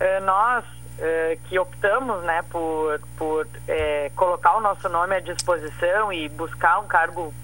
Uh, 0.00 0.24
nós 0.24 0.64
uh, 1.00 1.40
que 1.48 1.58
optamos 1.58 2.22
né, 2.22 2.42
por, 2.50 3.00
por 3.16 3.46
uh, 3.46 4.14
colocar 4.14 4.56
o 4.56 4.60
nosso 4.60 4.88
nome 4.88 5.16
à 5.16 5.20
disposição 5.20 6.12
e 6.12 6.28
buscar 6.28 6.78
um 6.78 6.86
cargo 6.86 7.34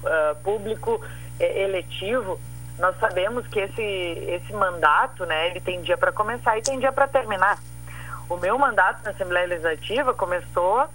público 0.42 1.00
é, 1.40 1.62
eletivo, 1.62 2.38
nós 2.78 2.96
sabemos 2.98 3.46
que 3.48 3.58
esse, 3.58 3.82
esse 3.82 4.52
mandato, 4.52 5.24
né, 5.26 5.48
ele 5.48 5.60
tem 5.60 5.82
dia 5.82 5.96
para 5.96 6.12
começar 6.12 6.56
e 6.58 6.62
tem 6.62 6.78
dia 6.78 6.92
para 6.92 7.08
terminar. 7.08 7.58
O 8.28 8.36
meu 8.36 8.58
mandato 8.58 9.02
na 9.04 9.10
Assembleia 9.10 9.46
Legislativa 9.46 10.12
começou 10.12 10.86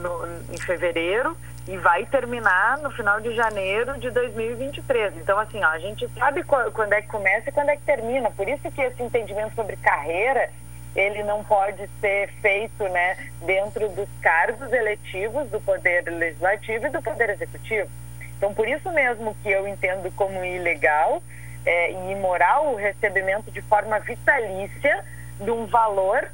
no, 0.00 0.54
em 0.54 0.58
fevereiro 0.58 1.36
e 1.66 1.76
vai 1.76 2.04
terminar 2.06 2.78
no 2.78 2.90
final 2.90 3.20
de 3.20 3.34
janeiro 3.34 3.98
de 3.98 4.10
2023. 4.10 5.16
Então, 5.16 5.38
assim, 5.38 5.62
ó, 5.62 5.68
a 5.68 5.78
gente 5.78 6.08
sabe 6.18 6.42
quando 6.44 6.92
é 6.92 7.02
que 7.02 7.08
começa 7.08 7.48
e 7.48 7.52
quando 7.52 7.68
é 7.68 7.76
que 7.76 7.82
termina. 7.82 8.30
Por 8.30 8.48
isso 8.48 8.70
que 8.70 8.80
esse 8.80 9.02
entendimento 9.02 9.54
sobre 9.54 9.76
carreira, 9.76 10.50
ele 10.94 11.22
não 11.22 11.42
pode 11.42 11.88
ser 12.00 12.28
feito, 12.40 12.84
né, 12.88 13.16
dentro 13.44 13.88
dos 13.88 14.08
cargos 14.20 14.72
eletivos 14.72 15.48
do 15.48 15.60
Poder 15.60 16.02
Legislativo 16.02 16.86
e 16.86 16.90
do 16.90 17.02
Poder 17.02 17.30
Executivo. 17.30 17.90
Então, 18.36 18.52
por 18.52 18.68
isso 18.68 18.90
mesmo 18.90 19.34
que 19.42 19.50
eu 19.50 19.66
entendo 19.66 20.12
como 20.16 20.44
ilegal 20.44 21.22
é, 21.64 21.92
e 21.92 22.12
imoral 22.12 22.72
o 22.72 22.76
recebimento 22.76 23.50
de 23.50 23.62
forma 23.62 23.98
vitalícia 24.00 25.04
de 25.40 25.50
um 25.50 25.66
valor 25.66 26.28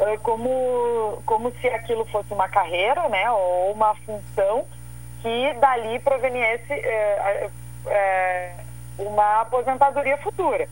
é, 0.00 0.16
como, 0.18 1.22
como 1.24 1.52
se 1.60 1.68
aquilo 1.68 2.04
fosse 2.06 2.32
uma 2.32 2.48
carreira, 2.48 3.08
né, 3.08 3.30
ou 3.30 3.72
uma 3.72 3.94
função 3.96 4.66
que 5.22 5.54
dali 5.54 5.98
proveniesse 6.00 6.72
é, 6.72 7.48
uma 8.98 9.40
aposentadoria 9.42 10.16
futura. 10.18 10.68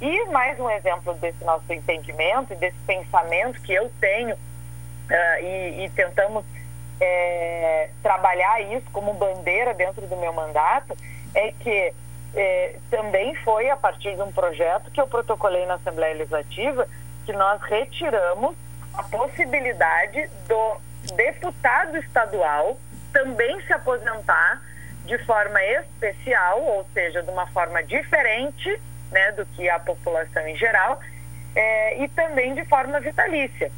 E 0.00 0.24
mais 0.26 0.58
um 0.58 0.68
exemplo 0.70 1.14
desse 1.14 1.42
nosso 1.44 1.72
entendimento 1.72 2.52
e 2.52 2.56
desse 2.56 2.78
pensamento 2.86 3.60
que 3.62 3.72
eu 3.72 3.90
tenho 4.00 4.34
uh, 4.34 5.42
e, 5.42 5.84
e, 5.84 5.90
tentamos 5.90 6.44
é, 7.00 7.90
trabalhar 8.02 8.60
isso 8.60 8.86
como 8.92 9.14
bandeira 9.14 9.72
dentro 9.74 10.06
do 10.06 10.16
meu 10.16 10.32
mandato 10.32 10.96
é 11.34 11.52
que 11.52 11.92
é, 12.34 12.76
também 12.90 13.34
foi 13.36 13.70
a 13.70 13.76
partir 13.76 14.14
de 14.14 14.22
um 14.22 14.32
projeto 14.32 14.90
que 14.90 15.00
eu 15.00 15.06
protocolei 15.06 15.64
na 15.66 15.74
Assembleia 15.74 16.14
Legislativa 16.14 16.88
que 17.24 17.32
nós 17.32 17.60
retiramos 17.62 18.56
a 18.92 19.02
possibilidade 19.04 20.28
do 20.48 20.76
deputado 21.14 21.96
estadual 21.96 22.76
também 23.12 23.60
se 23.62 23.72
aposentar 23.72 24.60
de 25.04 25.18
forma 25.18 25.62
especial, 25.62 26.60
ou 26.60 26.86
seja, 26.92 27.22
de 27.22 27.30
uma 27.30 27.46
forma 27.48 27.82
diferente 27.82 28.80
né, 29.14 29.32
do 29.32 29.46
que 29.46 29.70
a 29.70 29.78
população 29.78 30.46
em 30.46 30.56
geral, 30.56 31.00
é, 31.54 32.02
e 32.02 32.08
também 32.08 32.54
de 32.54 32.64
forma 32.66 33.00
vitalícia. 33.00 33.70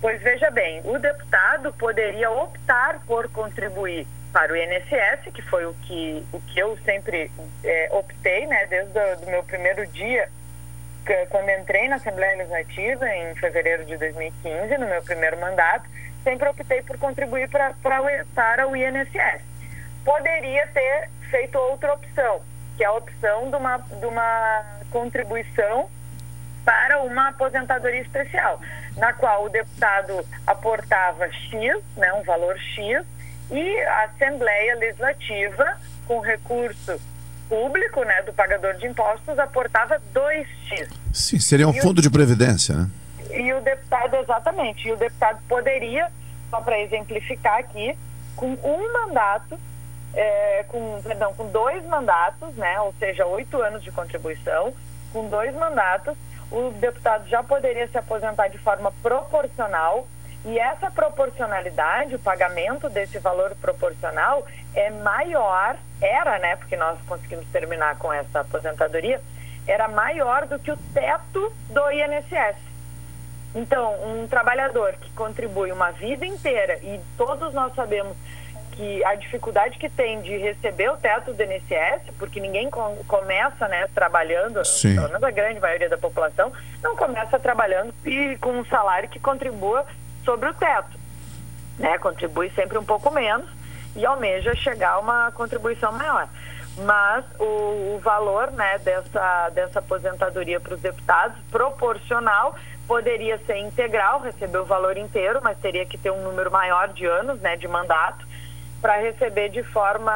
Pois 0.00 0.20
veja 0.22 0.50
bem, 0.50 0.80
o 0.84 0.98
deputado 0.98 1.72
poderia 1.74 2.30
optar 2.30 3.00
por 3.06 3.28
contribuir 3.28 4.06
para 4.32 4.52
o 4.52 4.56
INSS, 4.56 5.32
que 5.34 5.42
foi 5.42 5.66
o 5.66 5.74
que, 5.82 6.26
o 6.32 6.40
que 6.40 6.58
eu 6.58 6.76
sempre 6.78 7.30
é, 7.62 7.88
optei, 7.92 8.46
né, 8.46 8.66
desde 8.66 8.98
o 9.26 9.30
meu 9.30 9.42
primeiro 9.42 9.86
dia, 9.88 10.30
que, 11.04 11.26
quando 11.26 11.50
entrei 11.50 11.88
na 11.88 11.96
Assembleia 11.96 12.38
Legislativa, 12.38 13.06
em 13.08 13.34
fevereiro 13.34 13.84
de 13.84 13.96
2015, 13.98 14.78
no 14.78 14.86
meu 14.86 15.02
primeiro 15.02 15.38
mandato, 15.38 15.88
sempre 16.24 16.48
optei 16.48 16.82
por 16.82 16.96
contribuir 16.96 17.50
pra, 17.50 17.74
pra, 17.82 18.00
para 18.34 18.68
o 18.68 18.74
INSS. 18.74 19.42
Poderia 20.04 20.66
ter 20.68 21.10
feito 21.30 21.58
outra 21.58 21.92
opção, 21.92 22.40
que 22.80 22.84
é 22.84 22.86
a 22.86 22.92
opção 22.92 23.50
de 23.50 23.56
uma, 23.56 23.76
de 23.76 24.06
uma 24.06 24.64
contribuição 24.90 25.90
para 26.64 27.02
uma 27.02 27.28
aposentadoria 27.28 28.00
especial, 28.00 28.58
na 28.96 29.12
qual 29.12 29.44
o 29.44 29.48
deputado 29.50 30.26
aportava 30.46 31.30
X, 31.30 31.78
né, 31.94 32.10
um 32.14 32.22
valor 32.22 32.58
X, 32.58 33.04
e 33.50 33.80
a 33.82 34.04
Assembleia 34.04 34.76
Legislativa, 34.76 35.78
com 36.06 36.20
recurso 36.20 36.98
público, 37.50 38.02
né, 38.02 38.22
do 38.22 38.32
pagador 38.32 38.72
de 38.78 38.86
impostos, 38.86 39.38
aportava 39.38 40.00
2X. 40.14 40.88
Sim, 41.12 41.38
seria 41.38 41.68
um 41.68 41.74
e 41.74 41.82
fundo 41.82 41.98
o, 41.98 42.02
de 42.02 42.08
previdência, 42.08 42.74
né? 42.74 42.90
E 43.30 43.52
o 43.52 43.60
deputado, 43.60 44.16
exatamente, 44.16 44.88
e 44.88 44.92
o 44.92 44.96
deputado 44.96 45.38
poderia, 45.46 46.10
só 46.48 46.62
para 46.62 46.80
exemplificar 46.80 47.58
aqui, 47.58 47.94
com 48.34 48.54
um 48.64 48.92
mandato, 48.94 49.60
é, 50.14 50.64
com, 50.68 51.00
perdão, 51.02 51.32
com 51.34 51.46
dois 51.46 51.84
mandatos, 51.86 52.54
né, 52.56 52.80
ou 52.80 52.92
seja, 52.98 53.26
oito 53.26 53.60
anos 53.62 53.82
de 53.82 53.90
contribuição, 53.92 54.72
com 55.12 55.28
dois 55.28 55.54
mandatos, 55.54 56.16
o 56.50 56.70
deputado 56.72 57.28
já 57.28 57.42
poderia 57.42 57.86
se 57.88 57.96
aposentar 57.96 58.48
de 58.48 58.58
forma 58.58 58.92
proporcional 59.02 60.06
e 60.44 60.58
essa 60.58 60.90
proporcionalidade, 60.90 62.14
o 62.14 62.18
pagamento 62.18 62.88
desse 62.88 63.18
valor 63.18 63.54
proporcional 63.56 64.46
é 64.74 64.90
maior, 64.90 65.76
era, 66.00 66.38
né, 66.38 66.56
porque 66.56 66.76
nós 66.76 66.98
conseguimos 67.06 67.46
terminar 67.48 67.96
com 67.98 68.12
essa 68.12 68.40
aposentadoria, 68.40 69.20
era 69.66 69.86
maior 69.86 70.46
do 70.46 70.58
que 70.58 70.72
o 70.72 70.76
teto 70.94 71.52
do 71.68 71.90
INSS. 71.90 72.56
Então, 73.54 73.94
um 74.04 74.28
trabalhador 74.28 74.92
que 74.94 75.10
contribui 75.10 75.72
uma 75.72 75.90
vida 75.90 76.24
inteira 76.24 76.78
e 76.82 77.00
todos 77.16 77.52
nós 77.52 77.74
sabemos 77.74 78.16
que 78.80 79.04
a 79.04 79.14
dificuldade 79.14 79.78
que 79.78 79.90
tem 79.90 80.22
de 80.22 80.38
receber 80.38 80.90
o 80.90 80.96
teto 80.96 81.34
do 81.34 81.42
INSS, 81.42 82.00
porque 82.18 82.40
ninguém 82.40 82.70
com, 82.70 82.96
começa 83.06 83.68
né, 83.68 83.86
trabalhando, 83.94 84.64
Sim. 84.64 84.94
pelo 84.94 85.08
menos 85.08 85.22
a 85.22 85.30
grande 85.30 85.60
maioria 85.60 85.90
da 85.90 85.98
população, 85.98 86.50
não 86.82 86.96
começa 86.96 87.38
trabalhando 87.38 87.92
e 88.06 88.38
com 88.38 88.58
um 88.58 88.64
salário 88.64 89.10
que 89.10 89.20
contribua 89.20 89.84
sobre 90.24 90.48
o 90.48 90.54
teto. 90.54 90.98
Né? 91.78 91.98
Contribui 91.98 92.48
sempre 92.52 92.78
um 92.78 92.84
pouco 92.84 93.10
menos 93.10 93.46
e 93.94 94.06
almeja 94.06 94.54
chegar 94.54 94.92
a 94.92 94.98
uma 94.98 95.30
contribuição 95.32 95.92
maior. 95.92 96.26
Mas 96.78 97.22
o, 97.38 97.96
o 97.96 98.00
valor 98.02 98.50
né, 98.52 98.78
dessa, 98.78 99.50
dessa 99.50 99.80
aposentadoria 99.80 100.58
para 100.58 100.72
os 100.72 100.80
deputados, 100.80 101.36
proporcional, 101.50 102.56
poderia 102.88 103.36
ser 103.44 103.58
integral, 103.58 104.20
receber 104.20 104.58
o 104.58 104.64
valor 104.64 104.96
inteiro, 104.96 105.40
mas 105.42 105.58
teria 105.58 105.84
que 105.84 105.98
ter 105.98 106.10
um 106.10 106.22
número 106.22 106.50
maior 106.50 106.88
de 106.88 107.04
anos 107.04 107.38
né, 107.40 107.56
de 107.58 107.68
mandato 107.68 108.29
para 108.80 108.96
receber 108.96 109.50
de 109.50 109.62
forma 109.62 110.12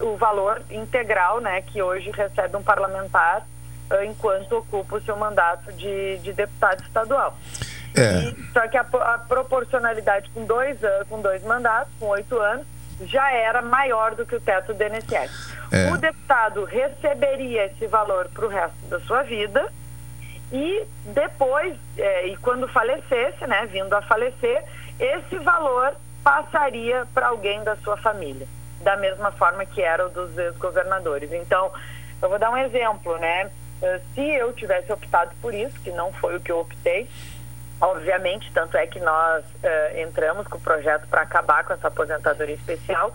o 0.00 0.16
valor 0.16 0.62
integral, 0.70 1.40
né, 1.40 1.60
que 1.62 1.82
hoje 1.82 2.10
recebe 2.10 2.56
um 2.56 2.62
parlamentar 2.62 3.46
uh, 3.90 4.04
enquanto 4.04 4.56
ocupa 4.56 4.96
o 4.96 5.02
seu 5.02 5.16
mandato 5.16 5.72
de, 5.72 6.18
de 6.18 6.32
deputado 6.32 6.82
estadual. 6.82 7.36
É. 7.96 8.28
E, 8.28 8.52
só 8.52 8.66
que 8.66 8.76
a, 8.76 8.82
a, 8.82 9.18
proporcionalidade 9.18 10.28
com 10.30 10.44
dois 10.44 10.78
com 11.08 11.20
dois 11.20 11.42
mandatos, 11.44 11.92
com 12.00 12.06
oito 12.06 12.38
anos, 12.38 12.66
já 13.02 13.30
era 13.32 13.60
maior 13.62 14.14
do 14.14 14.24
que 14.24 14.34
o 14.34 14.40
teto 14.40 14.72
do 14.72 14.82
INSS. 14.82 15.54
É. 15.70 15.92
O 15.92 15.96
deputado 15.96 16.64
receberia 16.64 17.66
esse 17.66 17.86
valor 17.86 18.28
para 18.32 18.46
o 18.46 18.48
resto 18.48 18.86
da 18.88 19.00
sua 19.00 19.22
vida 19.22 19.70
e 20.52 20.84
depois, 21.06 21.74
é, 21.98 22.28
e 22.28 22.36
quando 22.36 22.68
falecesse, 22.68 23.46
né, 23.46 23.66
vindo 23.70 23.92
a 23.94 24.02
falecer, 24.02 24.64
esse 24.98 25.36
valor 25.38 25.96
passaria 26.24 27.06
para 27.12 27.28
alguém 27.28 27.62
da 27.62 27.76
sua 27.76 27.96
família, 27.98 28.48
da 28.80 28.96
mesma 28.96 29.30
forma 29.32 29.64
que 29.66 29.82
era 29.82 30.06
o 30.06 30.08
dos 30.08 30.36
ex-governadores. 30.36 31.30
Então, 31.32 31.70
eu 32.20 32.28
vou 32.28 32.38
dar 32.38 32.50
um 32.50 32.56
exemplo, 32.56 33.16
né? 33.18 33.50
Eh, 33.82 34.00
se 34.14 34.22
eu 34.22 34.52
tivesse 34.54 34.90
optado 34.90 35.32
por 35.42 35.52
isso, 35.52 35.78
que 35.80 35.90
não 35.90 36.10
foi 36.14 36.36
o 36.36 36.40
que 36.40 36.50
eu 36.50 36.58
optei, 36.58 37.06
obviamente, 37.80 38.50
tanto 38.52 38.76
é 38.76 38.86
que 38.86 38.98
nós 39.00 39.44
uh, 39.44 39.98
entramos 39.98 40.46
com 40.46 40.56
o 40.56 40.60
projeto 40.60 41.06
para 41.08 41.22
acabar 41.22 41.64
com 41.64 41.74
essa 41.74 41.88
aposentadoria 41.88 42.54
especial. 42.54 43.12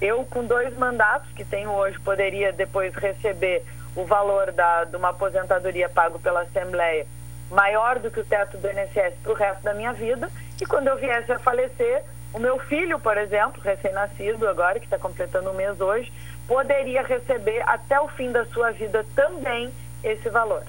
Eu, 0.00 0.24
com 0.24 0.44
dois 0.44 0.76
mandatos 0.76 1.30
que 1.32 1.44
tenho 1.44 1.70
hoje, 1.70 2.00
poderia 2.00 2.52
depois 2.52 2.92
receber 2.94 3.62
o 3.94 4.04
valor 4.04 4.50
da, 4.50 4.84
de 4.84 4.96
uma 4.96 5.10
aposentadoria 5.10 5.88
pago 5.88 6.18
pela 6.18 6.42
Assembleia 6.42 7.06
maior 7.50 7.98
do 7.98 8.10
que 8.10 8.20
o 8.20 8.24
teto 8.24 8.56
do 8.56 8.68
INSS 8.68 9.14
para 9.22 9.32
o 9.32 9.34
resto 9.34 9.62
da 9.62 9.74
minha 9.74 9.92
vida. 9.92 10.30
E 10.60 10.66
quando 10.66 10.88
eu 10.88 10.96
viesse 10.96 11.30
a 11.30 11.38
falecer, 11.38 12.04
o 12.32 12.38
meu 12.38 12.58
filho, 12.60 12.98
por 12.98 13.16
exemplo, 13.16 13.60
recém-nascido 13.62 14.48
agora, 14.48 14.78
que 14.78 14.86
está 14.86 14.98
completando 14.98 15.50
um 15.50 15.54
mês 15.54 15.80
hoje, 15.80 16.12
poderia 16.46 17.02
receber 17.02 17.62
até 17.66 18.00
o 18.00 18.08
fim 18.08 18.30
da 18.30 18.44
sua 18.46 18.70
vida 18.70 19.04
também 19.14 19.70
esse 20.02 20.28
valor. 20.30 20.64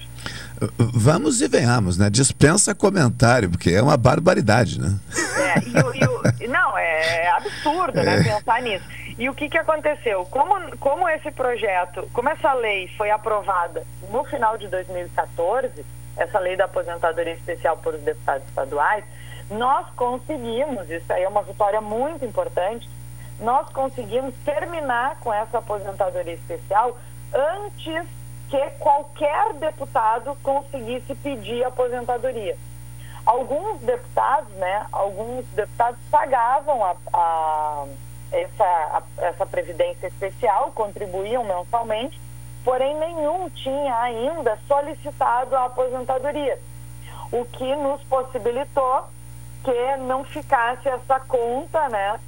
Vamos 0.77 1.41
e 1.41 1.47
venhamos, 1.47 1.97
né? 1.97 2.09
Dispensa 2.09 2.75
comentário, 2.75 3.49
porque 3.49 3.71
é 3.71 3.81
uma 3.81 3.97
barbaridade, 3.97 4.79
né? 4.79 4.95
É, 5.55 5.59
e 5.59 6.43
e 6.43 6.47
não, 6.47 6.77
é 6.77 7.29
absurdo, 7.29 8.01
né, 8.01 8.15
é. 8.15 8.19
né? 8.19 8.35
Pensar 8.35 8.61
nisso. 8.61 8.85
E 9.17 9.29
o 9.29 9.33
que, 9.33 9.49
que 9.49 9.57
aconteceu? 9.57 10.25
Como, 10.25 10.77
como 10.77 11.07
esse 11.07 11.31
projeto, 11.31 12.09
como 12.13 12.29
essa 12.29 12.53
lei 12.53 12.87
foi 12.97 13.11
aprovada 13.11 13.83
no 14.09 14.23
final 14.25 14.57
de 14.57 14.67
2014, 14.67 15.85
essa 16.17 16.39
lei 16.39 16.55
da 16.55 16.65
aposentadoria 16.65 17.33
especial 17.33 17.77
por 17.77 17.93
os 17.93 18.01
deputados 18.01 18.47
estaduais, 18.47 19.03
nós 19.51 19.85
conseguimos, 19.95 20.89
isso 20.89 21.11
aí 21.11 21.23
é 21.23 21.27
uma 21.27 21.43
vitória 21.43 21.81
muito 21.81 22.23
importante, 22.23 22.89
nós 23.39 23.67
conseguimos 23.69 24.33
terminar 24.45 25.19
com 25.19 25.33
essa 25.33 25.57
aposentadoria 25.57 26.33
especial 26.33 26.97
antes 27.33 28.07
que 28.49 28.69
qualquer 28.79 29.53
deputado 29.53 30.37
conseguisse 30.41 31.13
pedir 31.15 31.63
aposentadoria. 31.65 32.57
Alguns 33.25 33.81
deputados, 33.81 34.51
né, 34.53 34.85
alguns 34.91 35.45
deputados 35.47 35.99
pagavam 36.09 36.83
a, 36.83 36.95
a, 37.13 37.85
essa, 38.31 38.63
a, 38.63 39.03
essa 39.17 39.45
previdência 39.45 40.07
especial, 40.07 40.71
contribuíam 40.73 41.43
mensalmente, 41.43 42.19
porém 42.63 42.95
nenhum 42.97 43.49
tinha 43.49 43.99
ainda 44.01 44.57
solicitado 44.67 45.55
a 45.55 45.65
aposentadoria, 45.65 46.57
o 47.31 47.43
que 47.45 47.75
nos 47.75 48.01
possibilitou 48.03 49.05
que 49.63 49.97
não 49.97 50.23
ficasse 50.23 50.87
essa 50.87 51.19
conta, 51.19 51.89
né, 51.89 52.19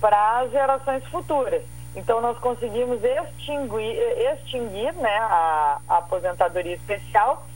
para 0.00 0.40
as 0.40 0.50
gerações 0.50 1.04
futuras. 1.06 1.62
Então 1.96 2.20
nós 2.20 2.38
conseguimos 2.38 3.02
extinguir, 3.02 3.98
extinguir 4.32 4.92
né, 4.94 5.16
a, 5.18 5.80
a 5.88 5.98
aposentadoria 5.98 6.76
especial, 6.76 7.46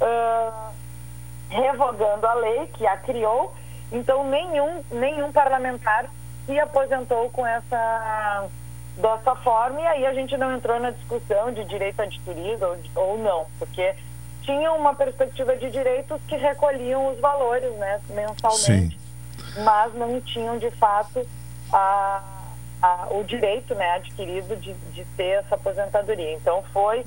uh, 0.00 0.72
revogando 1.50 2.26
a 2.26 2.34
lei 2.34 2.66
que 2.68 2.86
a 2.86 2.96
criou. 2.96 3.52
Então 3.92 4.26
nenhum, 4.28 4.82
nenhum 4.90 5.30
parlamentar 5.30 6.06
se 6.46 6.58
aposentou 6.58 7.30
com 7.30 7.46
essa 7.46 8.48
dessa 8.96 9.34
forma 9.36 9.80
e 9.80 9.86
aí 9.86 10.06
a 10.06 10.14
gente 10.14 10.36
não 10.36 10.54
entrou 10.54 10.78
na 10.78 10.90
discussão 10.90 11.52
de 11.52 11.64
direito 11.64 12.00
adquirido 12.00 12.64
ou, 12.64 12.78
ou 12.94 13.18
não, 13.18 13.46
porque 13.58 13.94
tinha 14.44 14.72
uma 14.72 14.94
perspectiva 14.94 15.56
de 15.56 15.70
direitos 15.70 16.20
que 16.28 16.36
recolhiam 16.36 17.12
os 17.12 17.20
valores 17.20 17.72
né, 17.76 18.00
mensalmente, 18.10 18.98
Sim. 18.98 19.62
mas 19.64 19.94
não 19.94 20.20
tinham 20.20 20.58
de 20.58 20.70
fato 20.72 21.26
a 21.72 22.34
a, 22.84 23.06
o 23.10 23.24
direito 23.24 23.74
né, 23.74 23.92
adquirido 23.92 24.54
de, 24.56 24.74
de 24.92 25.04
ter 25.16 25.40
essa 25.40 25.54
aposentadoria. 25.54 26.34
Então 26.34 26.62
foi, 26.72 27.02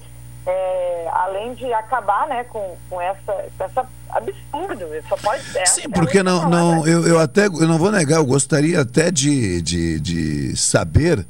é, 0.46 1.08
além 1.12 1.54
de 1.54 1.72
acabar 1.72 2.28
né, 2.28 2.44
com, 2.46 2.76
com 2.90 3.00
essa, 3.00 3.46
essa 3.60 3.88
absurdo, 4.10 4.88
só 5.08 5.16
pode 5.18 5.44
ser. 5.44 5.68
Sim, 5.68 5.90
porque 5.90 6.20
é 6.20 6.24
não, 6.24 6.50
não 6.50 6.88
eu, 6.88 7.06
eu 7.06 7.20
até 7.20 7.46
eu 7.46 7.68
não 7.68 7.78
vou 7.78 7.92
negar, 7.92 8.18
eu 8.18 8.26
gostaria 8.26 8.82
até 8.82 9.12
de, 9.12 9.62
de, 9.62 10.00
de 10.00 10.58
saber 10.58 11.26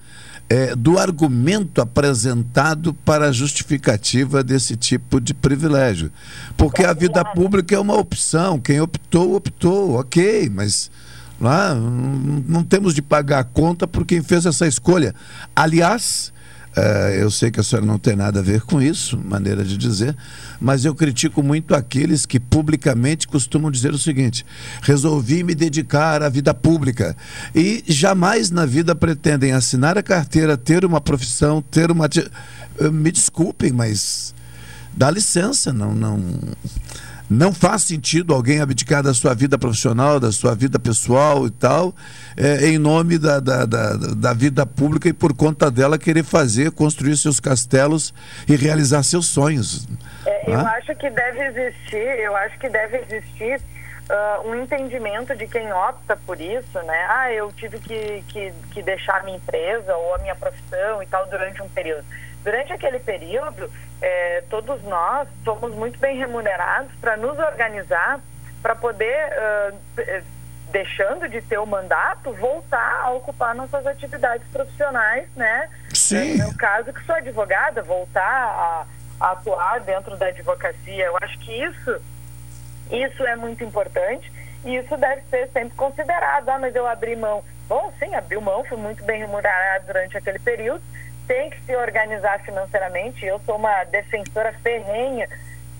é, 0.49 0.75
do 0.75 0.97
argumento 0.97 1.81
apresentado 1.81 2.93
para 2.93 3.27
a 3.27 3.31
justificativa 3.31 4.43
desse 4.43 4.75
tipo 4.75 5.19
de 5.19 5.33
privilégio. 5.33 6.11
Porque 6.55 6.83
a 6.83 6.93
vida 6.93 7.23
pública 7.25 7.75
é 7.75 7.79
uma 7.79 7.95
opção, 7.95 8.59
quem 8.59 8.79
optou, 8.79 9.35
optou, 9.35 9.99
ok, 9.99 10.49
mas 10.53 10.89
lá, 11.39 11.75
não 11.75 12.63
temos 12.63 12.93
de 12.93 13.01
pagar 13.01 13.39
a 13.39 13.43
conta 13.43 13.87
por 13.87 14.05
quem 14.05 14.21
fez 14.21 14.45
essa 14.45 14.67
escolha. 14.67 15.13
Aliás, 15.55 16.31
uh, 16.77 17.13
eu 17.15 17.31
sei 17.31 17.49
que 17.49 17.59
a 17.59 17.63
senhora 17.63 17.85
não 17.85 17.97
tem 17.97 18.15
nada 18.15 18.39
a 18.39 18.43
ver 18.43 18.61
com 18.61 18.81
isso, 18.81 19.17
maneira 19.17 19.63
de 19.63 19.77
dizer, 19.77 20.15
mas 20.59 20.85
eu 20.85 20.93
critico 20.93 21.41
muito 21.41 21.73
aqueles 21.73 22.25
que 22.25 22.39
publicamente 22.39 23.27
costumam 23.27 23.71
dizer 23.71 23.93
o 23.93 23.97
seguinte: 23.97 24.45
resolvi 24.81 25.43
me 25.43 25.55
dedicar 25.55 26.21
à 26.21 26.29
vida 26.29 26.53
pública 26.53 27.15
e 27.53 27.83
jamais 27.87 28.51
na 28.51 28.65
vida 28.65 28.95
pretendem 28.95 29.51
assinar 29.51 29.97
a 29.97 30.03
carteira, 30.03 30.55
ter 30.55 30.85
uma 30.85 31.01
profissão, 31.01 31.61
ter 31.61 31.91
uma. 31.91 32.05
Uh, 32.79 32.91
me 32.91 33.11
desculpem, 33.11 33.71
mas 33.71 34.33
dá 34.95 35.09
licença, 35.11 35.73
não, 35.73 35.93
não 35.93 36.21
não 37.29 37.53
faz 37.53 37.83
sentido 37.83 38.33
alguém 38.33 38.61
abdicar 38.61 39.03
da 39.03 39.13
sua 39.13 39.33
vida 39.33 39.57
profissional, 39.57 40.19
da 40.19 40.31
sua 40.31 40.55
vida 40.55 40.79
pessoal 40.79 41.45
e 41.45 41.51
tal, 41.51 41.93
é, 42.37 42.67
em 42.67 42.77
nome 42.77 43.17
da, 43.17 43.39
da, 43.39 43.65
da, 43.65 43.93
da, 43.93 44.33
vida 44.33 44.65
pública 44.65 45.09
e 45.09 45.13
por 45.13 45.35
conta 45.35 45.69
dela 45.69 45.97
querer 45.97 46.23
fazer, 46.23 46.71
construir 46.71 47.17
seus 47.17 47.39
castelos 47.39 48.13
e 48.47 48.55
realizar 48.55 49.03
seus 49.03 49.25
sonhos. 49.25 49.87
É, 50.25 50.51
eu 50.51 50.59
acho 50.59 50.95
que 50.95 51.09
deve 51.09 51.43
existir, 51.47 52.19
eu 52.19 52.35
acho 52.35 52.57
que 52.59 52.69
deve 52.69 52.97
existir 52.97 53.61
uh, 54.09 54.49
um 54.49 54.55
entendimento 54.55 55.35
de 55.35 55.47
quem 55.47 55.71
opta 55.71 56.17
por 56.25 56.39
isso, 56.39 56.81
né? 56.83 57.07
Ah, 57.09 57.31
eu 57.31 57.51
tive 57.51 57.79
que, 57.79 58.23
que, 58.29 58.53
que 58.71 58.81
deixar 58.81 59.19
a 59.19 59.23
minha 59.23 59.37
empresa 59.37 59.95
ou 59.95 60.15
a 60.15 60.17
minha 60.19 60.35
profissão 60.35 61.03
e 61.03 61.05
tal 61.07 61.27
durante 61.27 61.61
um 61.61 61.69
período. 61.69 62.05
Durante 62.47 62.71
aquele 62.71 62.99
período, 62.99 63.69
é, 64.01 64.41
todos 64.49 64.81
nós 64.83 65.27
somos 65.43 65.75
muito 65.75 65.99
bem 65.99 66.17
remunerados 66.17 66.89
para 67.01 67.17
nos 67.17 67.37
organizar, 67.37 68.21
para 68.61 68.73
poder, 68.73 69.33
uh, 69.33 70.23
deixando 70.71 71.27
de 71.27 71.41
ter 71.41 71.57
o 71.57 71.65
mandato, 71.65 72.31
voltar 72.31 73.01
a 73.03 73.11
ocupar 73.11 73.53
nossas 73.53 73.85
atividades 73.85 74.47
profissionais, 74.47 75.27
né? 75.35 75.69
Sim. 75.93 76.37
No 76.37 76.55
caso 76.55 76.93
que 76.93 77.03
sou 77.05 77.15
advogada, 77.15 77.83
voltar 77.83 78.23
a, 78.23 78.85
a 79.19 79.31
atuar 79.33 79.81
dentro 79.81 80.15
da 80.15 80.27
advocacia. 80.27 81.03
Eu 81.03 81.17
acho 81.21 81.37
que 81.39 81.51
isso, 81.51 82.01
isso 82.89 83.27
é 83.27 83.35
muito 83.35 83.61
importante 83.61 84.31
e 84.63 84.77
isso 84.77 84.95
deve 84.95 85.21
ser 85.29 85.49
sempre 85.51 85.75
considerado. 85.75 86.47
Ah, 86.47 86.59
mas 86.59 86.73
eu 86.73 86.87
abri 86.87 87.13
mão. 87.17 87.43
Bom, 87.67 87.91
sim, 87.99 88.15
abri 88.15 88.39
mão, 88.39 88.63
fui 88.63 88.77
muito 88.77 89.03
bem 89.03 89.19
remunerado 89.19 89.87
durante 89.87 90.15
aquele 90.15 90.39
período, 90.39 90.81
tem 91.27 91.49
que 91.49 91.61
se 91.63 91.75
organizar 91.75 92.39
financeiramente. 92.39 93.25
Eu 93.25 93.39
sou 93.45 93.57
uma 93.57 93.83
defensora 93.85 94.53
ferrenha 94.63 95.27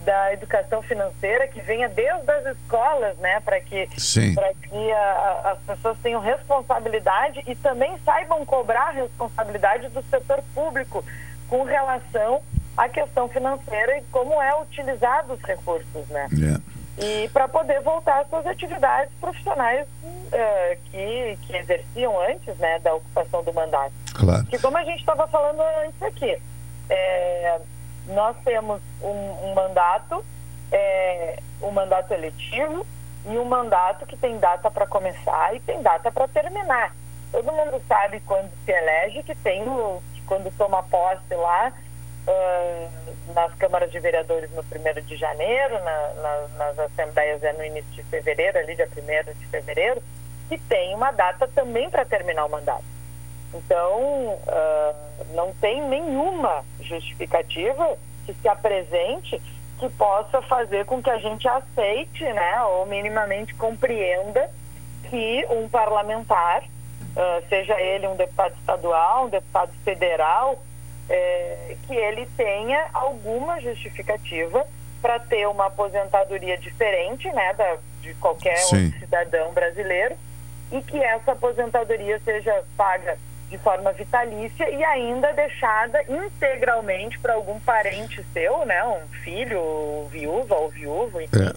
da 0.03 0.33
educação 0.33 0.81
financeira 0.81 1.47
que 1.47 1.59
venha 1.59 1.89
desde 1.89 2.31
as 2.31 2.57
escolas, 2.57 3.17
né, 3.17 3.41
para 3.41 3.59
que 3.59 3.87
para 4.35 4.53
que 4.53 4.91
a, 4.91 4.97
a, 4.97 5.51
as 5.51 5.59
pessoas 5.59 5.97
tenham 6.01 6.21
responsabilidade 6.21 7.43
e 7.45 7.55
também 7.55 7.97
saibam 8.05 8.45
cobrar 8.45 8.91
responsabilidade 8.91 9.89
do 9.89 10.01
setor 10.03 10.41
público 10.53 11.03
com 11.49 11.63
relação 11.63 12.41
à 12.77 12.87
questão 12.87 13.27
financeira 13.27 13.97
e 13.97 14.03
como 14.03 14.41
é 14.41 14.61
utilizado 14.61 15.33
os 15.33 15.41
recursos, 15.41 16.07
né? 16.07 16.27
Yeah. 16.31 16.61
E 16.97 17.29
para 17.29 17.47
poder 17.47 17.81
voltar 17.81 18.21
às 18.21 18.29
suas 18.29 18.47
atividades 18.47 19.13
profissionais 19.19 19.85
uh, 20.03 20.77
que, 20.89 21.37
que 21.43 21.55
exerciam 21.57 22.19
antes, 22.21 22.57
né, 22.57 22.79
da 22.79 22.95
ocupação 22.95 23.43
do 23.43 23.53
mandato. 23.53 23.93
Claro. 24.17 24.45
Que 24.45 24.59
como 24.59 24.77
a 24.77 24.83
gente 24.83 24.99
estava 24.99 25.27
falando 25.27 25.61
antes 25.85 26.01
aqui, 26.01 26.41
é, 26.89 27.59
nós 28.07 28.35
temos 28.43 28.81
um, 29.01 29.49
um 29.49 29.53
mandato, 29.53 30.25
é, 30.71 31.39
um 31.61 31.71
mandato 31.71 32.13
eletivo 32.13 32.85
e 33.25 33.37
um 33.37 33.45
mandato 33.45 34.05
que 34.05 34.17
tem 34.17 34.39
data 34.39 34.71
para 34.71 34.87
começar 34.87 35.55
e 35.55 35.59
tem 35.59 35.81
data 35.81 36.11
para 36.11 36.27
terminar. 36.27 36.95
todo 37.31 37.51
mundo 37.51 37.81
sabe 37.87 38.19
quando 38.21 38.49
se 38.65 38.71
elege 38.71 39.23
que 39.23 39.35
tem 39.35 39.63
que 40.13 40.21
quando 40.21 40.51
toma 40.57 40.81
posse 40.83 41.33
lá 41.35 41.71
uh, 42.27 43.33
nas 43.33 43.53
câmaras 43.55 43.91
de 43.91 43.99
vereadores 43.99 44.49
no 44.51 44.61
1 44.61 45.05
de 45.05 45.15
janeiro, 45.15 45.75
na, 45.83 46.13
na, 46.15 46.47
nas 46.57 46.79
assembleias 46.79 47.43
é 47.43 47.53
no 47.53 47.63
início 47.63 47.91
de 47.91 48.03
fevereiro, 48.03 48.57
ali 48.57 48.75
dia 48.75 48.87
1 48.87 49.39
de 49.39 49.45
fevereiro, 49.47 50.01
que 50.47 50.57
tem 50.57 50.95
uma 50.95 51.11
data 51.11 51.47
também 51.49 51.89
para 51.89 52.05
terminar 52.05 52.45
o 52.45 52.49
mandato. 52.49 52.96
Então, 53.53 53.99
uh, 54.01 55.25
não 55.33 55.53
tem 55.55 55.81
nenhuma 55.87 56.63
justificativa 56.81 57.97
que 58.25 58.33
se 58.33 58.47
apresente 58.47 59.41
que 59.79 59.89
possa 59.89 60.41
fazer 60.41 60.85
com 60.85 61.01
que 61.01 61.09
a 61.09 61.17
gente 61.17 61.47
aceite, 61.47 62.23
né, 62.23 62.61
ou 62.63 62.85
minimamente 62.85 63.53
compreenda 63.55 64.49
que 65.09 65.45
um 65.49 65.69
parlamentar, 65.69 66.63
uh, 66.63 67.47
seja 67.47 67.79
ele 67.79 68.07
um 68.07 68.15
deputado 68.15 68.53
estadual, 68.55 69.25
um 69.25 69.29
deputado 69.29 69.71
federal, 69.85 70.59
é, 71.09 71.77
que 71.87 71.95
ele 71.95 72.25
tenha 72.35 72.89
alguma 72.93 73.61
justificativa 73.61 74.67
para 75.01 75.19
ter 75.19 75.47
uma 75.47 75.67
aposentadoria 75.67 76.57
diferente, 76.57 77.31
né, 77.31 77.53
da, 77.53 77.77
de 78.01 78.13
qualquer 78.15 78.59
um 78.73 78.99
cidadão 78.99 79.53
brasileiro, 79.53 80.17
e 80.71 80.81
que 80.81 81.01
essa 81.01 81.31
aposentadoria 81.31 82.19
seja 82.25 82.63
paga 82.75 83.17
de 83.49 83.57
forma 83.57 83.93
vitalícia 83.93 84.69
e 84.69 84.83
ainda 84.83 85.31
deixada 85.33 86.01
integralmente 86.03 87.17
para 87.19 87.33
algum 87.33 87.59
parente 87.61 88.23
seu, 88.33 88.65
né, 88.65 88.83
um 88.83 89.07
filho, 89.23 90.05
viúva 90.11 90.55
ou 90.55 90.69
viúvo, 90.69 91.21
enfim, 91.21 91.39
é. 91.39 91.53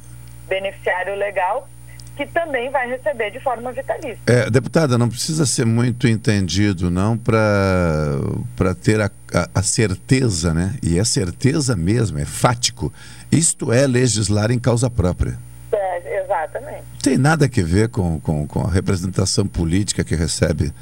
beneficiário 0.48 1.14
legal, 1.16 1.68
que 2.16 2.26
também 2.26 2.70
vai 2.70 2.88
receber 2.88 3.31
de 3.31 3.40
forma 3.40 3.72
vitalícia. 3.72 4.18
É, 4.26 4.50
deputada, 4.50 4.98
não 4.98 5.09
precisa 5.09 5.46
ser 5.46 5.64
muito 5.64 6.07
entendido, 6.07 6.90
não, 6.90 7.16
para 7.16 8.74
ter 8.83 9.00
a, 9.00 9.11
a, 9.33 9.48
a, 9.55 9.62
certeza, 9.62 10.53
né? 10.53 10.74
E 10.83 10.98
é 10.98 11.05
certeza 11.05 11.74
mesmo, 11.74 12.18
é 12.18 12.24
fático. 12.24 12.92
Isto 13.33 13.72
é 13.72 13.87
legislar 13.87 14.50
em 14.50 14.59
causa 14.59 14.90
própria. 14.90 15.38
É, 15.72 16.22
exatamente. 16.22 16.85
Tem 17.03 17.16
nada 17.16 17.46
a 17.46 17.62
ver 17.62 17.88
com, 17.88 18.20
com, 18.20 18.46
com 18.46 18.61
a 18.61 18.70
representação 18.70 19.46
política 19.46 20.05
que 20.05 20.14
recebe 20.14 20.72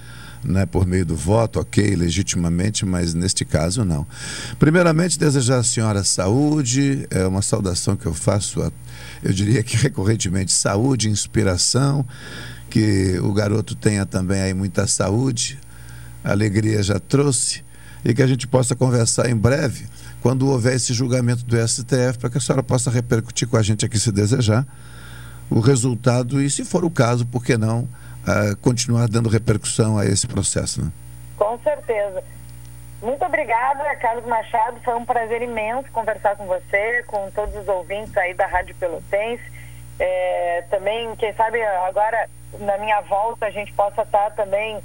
né, 0.44 0.66
por 0.66 0.86
meio 0.86 1.04
do 1.04 1.16
voto, 1.16 1.60
ok, 1.60 1.94
legitimamente, 1.96 2.84
mas 2.86 3.14
neste 3.14 3.44
caso 3.44 3.84
não. 3.84 4.06
Primeiramente, 4.58 5.18
desejar 5.18 5.58
à 5.58 5.62
senhora 5.62 6.04
saúde, 6.04 7.06
é 7.10 7.26
uma 7.26 7.42
saudação 7.42 7.96
que 7.96 8.06
eu 8.06 8.14
faço, 8.14 8.62
a, 8.62 8.72
eu 9.22 9.32
diria 9.32 9.62
que 9.62 9.76
recorrentemente, 9.76 10.52
saúde, 10.52 11.08
inspiração, 11.08 12.06
que 12.70 13.18
o 13.22 13.32
garoto 13.32 13.74
tenha 13.74 14.04
também 14.04 14.40
aí 14.40 14.54
muita 14.54 14.86
saúde, 14.86 15.58
alegria 16.22 16.82
já 16.82 16.98
trouxe, 16.98 17.62
e 18.04 18.14
que 18.14 18.22
a 18.22 18.26
gente 18.26 18.46
possa 18.46 18.76
conversar 18.76 19.28
em 19.28 19.36
breve, 19.36 19.86
quando 20.20 20.46
houver 20.48 20.76
esse 20.76 20.92
julgamento 20.92 21.44
do 21.44 21.56
STF, 21.56 22.18
para 22.18 22.30
que 22.30 22.38
a 22.38 22.40
senhora 22.40 22.62
possa 22.62 22.90
repercutir 22.90 23.48
com 23.48 23.56
a 23.56 23.62
gente 23.62 23.84
aqui, 23.84 23.98
se 23.98 24.12
desejar, 24.12 24.66
o 25.50 25.60
resultado 25.60 26.42
e, 26.42 26.50
se 26.50 26.64
for 26.64 26.84
o 26.84 26.90
caso, 26.90 27.24
por 27.26 27.44
que 27.44 27.56
não, 27.56 27.88
continuar 28.60 29.08
dando 29.08 29.28
repercussão 29.28 29.98
a 29.98 30.04
esse 30.04 30.26
processo. 30.26 30.84
Né? 30.84 30.92
Com 31.36 31.58
certeza. 31.60 32.22
Muito 33.00 33.24
obrigada, 33.24 33.94
Carlos 33.96 34.26
Machado. 34.26 34.80
Foi 34.84 34.94
um 34.94 35.04
prazer 35.04 35.40
imenso 35.40 35.90
conversar 35.92 36.36
com 36.36 36.46
você, 36.46 37.04
com 37.06 37.30
todos 37.30 37.54
os 37.54 37.68
ouvintes 37.68 38.16
aí 38.16 38.34
da 38.34 38.46
Rádio 38.46 38.74
Pelotense. 38.74 39.42
É, 39.98 40.64
também, 40.68 41.14
quem 41.16 41.32
sabe 41.34 41.62
agora, 41.62 42.28
na 42.58 42.76
minha 42.78 43.00
volta, 43.02 43.46
a 43.46 43.50
gente 43.50 43.72
possa 43.72 44.02
estar 44.02 44.30
também 44.32 44.80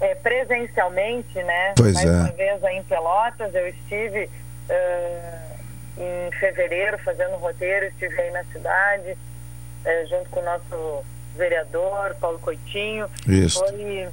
é, 0.00 0.14
presencialmente, 0.14 1.42
né? 1.42 1.74
Pois 1.76 1.94
Mais 1.94 2.08
é. 2.08 2.12
uma 2.12 2.32
vez 2.32 2.64
aí 2.64 2.76
em 2.76 2.82
Pelotas. 2.84 3.54
Eu 3.54 3.68
estive 3.68 4.24
uh, 4.24 5.56
em 5.98 6.30
fevereiro 6.38 6.98
fazendo 6.98 7.36
roteiro, 7.36 7.86
estive 7.86 8.20
aí 8.20 8.30
na 8.30 8.44
cidade, 8.44 9.10
uh, 9.10 10.08
junto 10.08 10.30
com 10.30 10.40
o 10.40 10.44
nosso 10.44 11.04
vereador 11.36 12.16
Paulo 12.20 12.38
Coitinho. 12.38 13.06
Isso. 13.26 13.58
Foi 13.60 14.08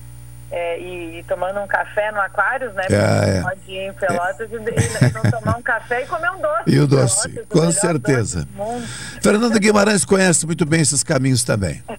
é, 0.56 0.80
e, 0.80 1.20
e, 1.20 1.24
tomando 1.24 1.60
um 1.62 1.66
café 1.66 2.12
no 2.12 2.22
Aquários, 2.22 2.72
né? 2.76 2.84
É, 2.88 3.40
é. 3.40 3.42
Pode 3.42 3.72
ir 3.72 3.88
em 3.88 3.94
Pelotas 3.94 4.52
é. 4.52 4.56
e, 4.56 5.10
e, 5.10 5.12
não 5.12 5.24
tomar 5.32 5.58
um 5.58 5.64
café 5.64 6.04
e 6.04 6.06
comer 6.06 6.30
um 6.30 6.40
doce. 6.40 6.64
E 6.68 6.80
o 6.80 6.86
doce, 6.86 7.30
Pelotas, 7.30 7.48
com 7.50 7.72
certeza. 7.72 8.48
Doce 8.56 8.88
Fernando 9.20 9.60
Guimarães 9.60 10.06
conhece 10.06 10.46
muito 10.46 10.64
bem 10.64 10.82
esses 10.82 11.04
caminhos 11.04 11.44
também. 11.44 11.82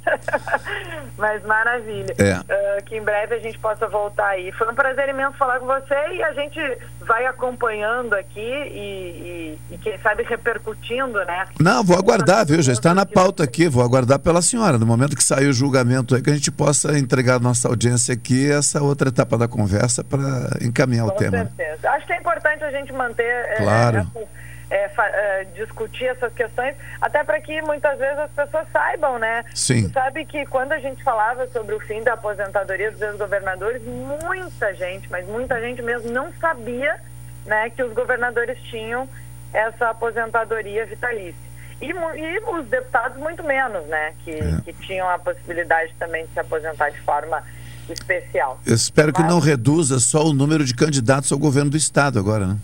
Mas 1.16 1.42
maravilha. 1.44 2.14
É. 2.18 2.38
Uh, 2.38 2.85
que 2.85 2.96
em 2.96 3.03
breve 3.03 3.37
a 3.37 3.38
gente 3.38 3.59
possa 3.59 3.87
voltar 3.87 4.29
aí. 4.29 4.50
Foi 4.53 4.68
um 4.70 4.74
prazer 4.74 5.09
imenso 5.09 5.37
falar 5.37 5.61
com 5.61 5.66
você 5.66 5.94
e 6.12 6.22
a 6.22 6.33
gente 6.33 6.59
vai 7.00 7.24
acompanhando 7.27 8.14
aqui 8.14 8.40
e, 8.40 9.59
e, 9.70 9.74
e 9.74 9.79
quem 9.79 9.96
sabe 9.98 10.24
repercutindo, 10.24 11.24
né? 11.24 11.44
Não, 11.61 11.85
vou 11.85 11.96
aguardar, 11.96 12.44
viu? 12.46 12.61
Já 12.62 12.72
está 12.72 12.92
na 12.94 13.07
pauta 13.07 13.44
aqui, 13.44 13.68
vou 13.68 13.85
aguardar 13.85 14.18
pela 14.18 14.42
senhora. 14.42 14.79
No 14.79 14.87
momento 14.87 15.16
que 15.16 15.22
sair 15.22 15.46
o 15.46 15.53
julgamento 15.53 16.14
aí, 16.14 16.22
que 16.22 16.31
a 16.31 16.35
gente 16.35 16.50
possa 16.50 16.98
entregar 16.98 17.37
à 17.37 17.38
nossa 17.40 17.68
audiência 17.68 18.14
aqui 18.14 18.50
essa 18.50 18.83
outra 18.83 19.09
etapa 19.09 19.38
da 19.38 19.46
conversa 19.46 20.03
para 20.03 20.59
encaminhar 20.61 21.07
com 21.07 21.12
o 21.12 21.16
tema. 21.16 21.44
Com 21.44 21.57
certeza. 21.57 21.90
Acho 21.90 22.07
que 22.07 22.12
é 22.12 22.18
importante 22.18 22.64
a 22.64 22.70
gente 22.70 22.92
manter. 22.92 23.57
Claro. 23.57 24.11
É, 24.16 24.43
é, 24.74 24.90
é, 24.98 25.44
discutir 25.54 26.06
essas 26.06 26.32
questões, 26.32 26.74
até 27.00 27.22
para 27.22 27.40
que 27.40 27.62
muitas 27.62 27.96
vezes 27.96 28.18
as 28.18 28.30
pessoas 28.32 28.66
saibam, 28.72 29.20
né? 29.20 29.44
Sim. 29.54 29.88
Tu 29.88 29.92
sabe 29.92 30.24
que 30.24 30.44
quando 30.46 30.72
a 30.72 30.80
gente 30.80 31.02
falava 31.04 31.46
sobre 31.48 31.76
o 31.76 31.80
fim 31.80 32.02
da 32.02 32.14
aposentadoria 32.14 32.90
dos 32.90 33.00
ex-governadores, 33.00 33.80
muita 33.84 34.74
gente, 34.74 35.08
mas 35.10 35.24
muita 35.28 35.60
gente 35.60 35.80
mesmo 35.80 36.10
não 36.10 36.32
sabia 36.40 37.00
né, 37.46 37.70
que 37.70 37.84
os 37.84 37.92
governadores 37.92 38.58
tinham 38.62 39.08
essa 39.52 39.90
aposentadoria 39.90 40.84
vitalícia. 40.87 41.44
E, 41.80 41.90
e 41.90 42.38
os 42.40 42.66
deputados 42.66 43.16
muito 43.18 43.44
menos, 43.44 43.87
né? 43.87 44.14
Que, 44.24 44.32
é. 44.32 44.60
que 44.64 44.72
tinham 44.72 45.08
a 45.08 45.18
possibilidade 45.18 45.94
também 45.98 46.26
de 46.26 46.32
se 46.32 46.40
aposentar 46.40 46.90
de 46.90 47.00
forma 47.02 47.42
especial. 47.88 48.60
Eu 48.66 48.74
espero 48.74 49.12
Mas... 49.14 49.22
que 49.22 49.30
não 49.30 49.38
reduza 49.38 50.00
só 50.00 50.24
o 50.24 50.32
número 50.32 50.64
de 50.64 50.74
candidatos 50.74 51.30
ao 51.30 51.38
governo 51.38 51.70
do 51.70 51.76
estado 51.76 52.18
agora, 52.18 52.46
né? 52.46 52.56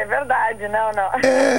É 0.00 0.06
verdade, 0.06 0.66
não, 0.68 0.90
não. 0.92 1.10
É. 1.22 1.58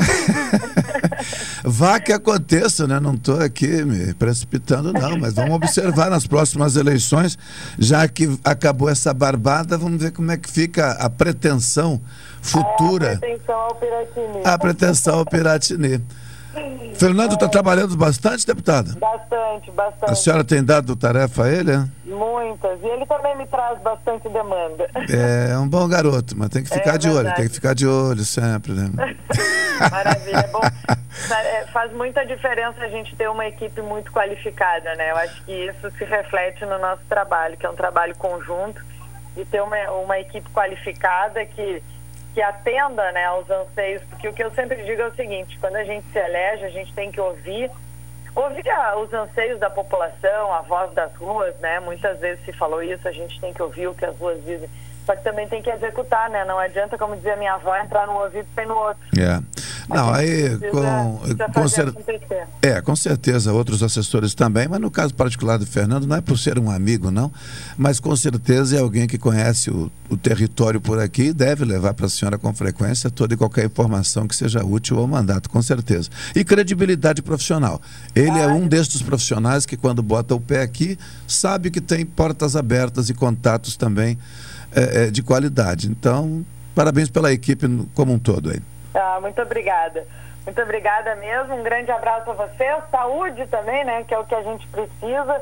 Vá 1.63 1.99
que 1.99 2.12
aconteça, 2.12 2.88
né? 2.88 2.99
Não 2.99 3.13
estou 3.13 3.39
aqui 3.39 3.86
me 3.86 4.15
precipitando, 4.15 4.91
não, 4.91 5.15
mas 5.19 5.36
vamos 5.36 5.54
observar 5.54 6.10
nas 6.10 6.25
próximas 6.25 6.75
eleições, 6.75 7.38
já 7.77 8.08
que 8.08 8.39
acabou 8.43 8.89
essa 8.89 9.13
barbada, 9.13 9.77
vamos 9.77 10.01
ver 10.01 10.12
como 10.12 10.32
é 10.32 10.38
que 10.38 10.49
fica 10.49 10.93
a 10.93 11.08
pretensão 11.08 12.01
futura. 12.41 13.13
a 13.13 13.17
pretensão 13.19 13.56
ao 13.56 13.75
Piratini. 13.75 14.41
A 14.43 14.58
pretensão 14.58 15.19
ao 15.19 15.25
Piratini. 15.25 16.04
Fernando 16.95 17.33
está 17.33 17.47
trabalhando 17.47 17.95
bastante, 17.95 18.45
deputada? 18.45 18.93
Bastante, 18.99 19.71
bastante. 19.71 20.11
A 20.11 20.15
senhora 20.15 20.43
tem 20.43 20.63
dado 20.63 20.95
tarefa 20.95 21.45
a 21.45 21.49
ele? 21.49 21.71
É? 21.71 21.85
Muitas. 22.05 22.81
E 22.81 22.85
ele 22.85 23.05
também 23.05 23.37
me 23.37 23.47
traz 23.47 23.79
bastante 23.81 24.27
demanda. 24.29 24.89
É, 25.09 25.53
é 25.53 25.57
um 25.57 25.67
bom 25.67 25.87
garoto, 25.87 26.35
mas 26.37 26.49
tem 26.49 26.63
que 26.63 26.69
ficar 26.69 26.95
é 26.95 26.97
de 26.97 27.07
verdade. 27.07 27.27
olho, 27.27 27.35
tem 27.35 27.47
que 27.47 27.53
ficar 27.53 27.73
de 27.73 27.87
olho 27.87 28.23
sempre. 28.25 28.73
Né? 28.73 28.89
Maravilha. 29.89 30.37
É 30.37 30.47
bom, 30.47 30.61
é, 31.31 31.65
faz 31.67 31.91
muita 31.93 32.25
diferença 32.25 32.81
a 32.81 32.89
gente 32.89 33.15
ter 33.15 33.29
uma 33.29 33.45
equipe 33.45 33.81
muito 33.81 34.11
qualificada, 34.11 34.93
né? 34.95 35.11
Eu 35.11 35.17
acho 35.17 35.43
que 35.45 35.51
isso 35.51 35.89
se 35.97 36.03
reflete 36.03 36.65
no 36.65 36.77
nosso 36.77 37.01
trabalho, 37.07 37.57
que 37.57 37.65
é 37.65 37.69
um 37.69 37.75
trabalho 37.75 38.15
conjunto, 38.15 38.81
e 39.37 39.45
ter 39.45 39.61
uma, 39.61 39.77
uma 39.91 40.19
equipe 40.19 40.49
qualificada 40.51 41.45
que 41.45 41.81
que 42.33 42.41
atenda 42.41 43.11
né, 43.11 43.25
aos 43.25 43.49
anseios, 43.49 44.01
porque 44.09 44.27
o 44.27 44.33
que 44.33 44.43
eu 44.43 44.51
sempre 44.51 44.83
digo 44.83 45.01
é 45.01 45.07
o 45.07 45.15
seguinte, 45.15 45.57
quando 45.59 45.75
a 45.75 45.83
gente 45.83 46.05
se 46.11 46.19
elege, 46.19 46.65
a 46.65 46.69
gente 46.69 46.93
tem 46.93 47.11
que 47.11 47.19
ouvir, 47.19 47.69
ouvir 48.35 48.69
a, 48.69 48.97
os 48.97 49.11
anseios 49.13 49.59
da 49.59 49.69
população, 49.69 50.53
a 50.53 50.61
voz 50.61 50.93
das 50.93 51.13
ruas, 51.15 51.55
né? 51.59 51.79
Muitas 51.79 52.19
vezes 52.19 52.43
se 52.45 52.53
falou 52.53 52.81
isso, 52.81 53.07
a 53.07 53.11
gente 53.11 53.39
tem 53.39 53.53
que 53.53 53.61
ouvir 53.61 53.87
o 53.87 53.93
que 53.93 54.05
as 54.05 54.17
ruas 54.17 54.43
dizem. 54.45 54.69
Só 55.05 55.15
que 55.15 55.23
também 55.23 55.47
tem 55.47 55.61
que 55.61 55.69
executar, 55.69 56.29
né? 56.29 56.45
Não 56.45 56.57
adianta, 56.57 56.97
como 56.97 57.15
dizia 57.15 57.35
minha 57.35 57.53
avó, 57.53 57.75
entrar 57.75 58.07
num 58.07 58.17
ouvido 58.17 58.47
sair 58.55 58.67
no 58.67 58.77
outro. 58.77 59.03
É. 59.17 59.39
Não, 59.89 60.13
aí 60.13 60.57
com, 60.69 61.19
precisa 61.19 61.47
com 61.53 61.67
cer 61.67 61.93
é, 62.61 62.79
com 62.81 62.95
certeza 62.95 63.51
outros 63.51 63.81
assessores 63.81 64.35
também, 64.35 64.67
mas 64.67 64.79
no 64.79 64.91
caso 64.91 65.13
particular 65.13 65.57
do 65.57 65.65
Fernando 65.65 66.05
não 66.05 66.15
é 66.15 66.21
por 66.21 66.37
ser 66.37 66.59
um 66.59 66.69
amigo 66.69 67.09
não, 67.09 67.31
mas 67.77 67.99
com 67.99 68.15
certeza 68.15 68.77
é 68.77 68.79
alguém 68.79 69.07
que 69.07 69.17
conhece 69.17 69.71
o, 69.71 69.91
o 70.09 70.15
território 70.15 70.79
por 70.79 70.99
aqui 70.99 71.23
e 71.23 71.33
deve 71.33 71.65
levar 71.65 71.93
para 71.93 72.05
a 72.05 72.09
senhora 72.09 72.37
com 72.37 72.53
frequência 72.53 73.09
toda 73.09 73.33
e 73.33 73.37
qualquer 73.37 73.65
informação 73.65 74.27
que 74.27 74.35
seja 74.35 74.63
útil 74.63 74.99
ao 74.99 75.07
mandato, 75.07 75.49
com 75.49 75.61
certeza. 75.61 76.09
E 76.35 76.43
credibilidade 76.43 77.21
profissional. 77.21 77.81
Ele 78.15 78.37
é 78.37 78.47
um 78.47 78.67
destes 78.67 79.01
profissionais 79.01 79.65
que 79.65 79.75
quando 79.75 80.03
bota 80.03 80.35
o 80.35 80.39
pé 80.39 80.61
aqui 80.61 80.97
sabe 81.27 81.71
que 81.71 81.81
tem 81.81 82.05
portas 82.05 82.55
abertas 82.55 83.09
e 83.09 83.13
contatos 83.13 83.75
também 83.75 84.17
é, 84.71 85.09
de 85.09 85.23
qualidade. 85.23 85.89
Então, 85.89 86.45
parabéns 86.75 87.09
pela 87.09 87.31
equipe 87.31 87.67
como 87.93 88.13
um 88.13 88.19
todo 88.19 88.51
aí. 88.51 88.61
Ah, 88.93 89.19
muito 89.21 89.41
obrigada. 89.41 90.06
Muito 90.45 90.62
obrigada 90.62 91.15
mesmo. 91.15 91.56
Um 91.56 91.63
grande 91.63 91.91
abraço 91.91 92.32
a 92.32 92.34
você. 92.34 92.75
Saúde 92.89 93.45
também, 93.47 93.84
né? 93.86 94.04
Que 94.04 94.13
é 94.13 94.19
o 94.19 94.25
que 94.25 94.36
a 94.36 94.43
gente 94.43 94.67
precisa, 94.67 95.41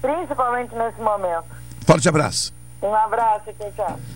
principalmente 0.00 0.74
nesse 0.74 1.00
momento. 1.00 1.46
Forte 1.86 2.08
abraço. 2.08 2.54
Um 2.82 2.94
abraço, 2.94 3.52
tchau, 3.58 3.72
tchau. 3.76 3.98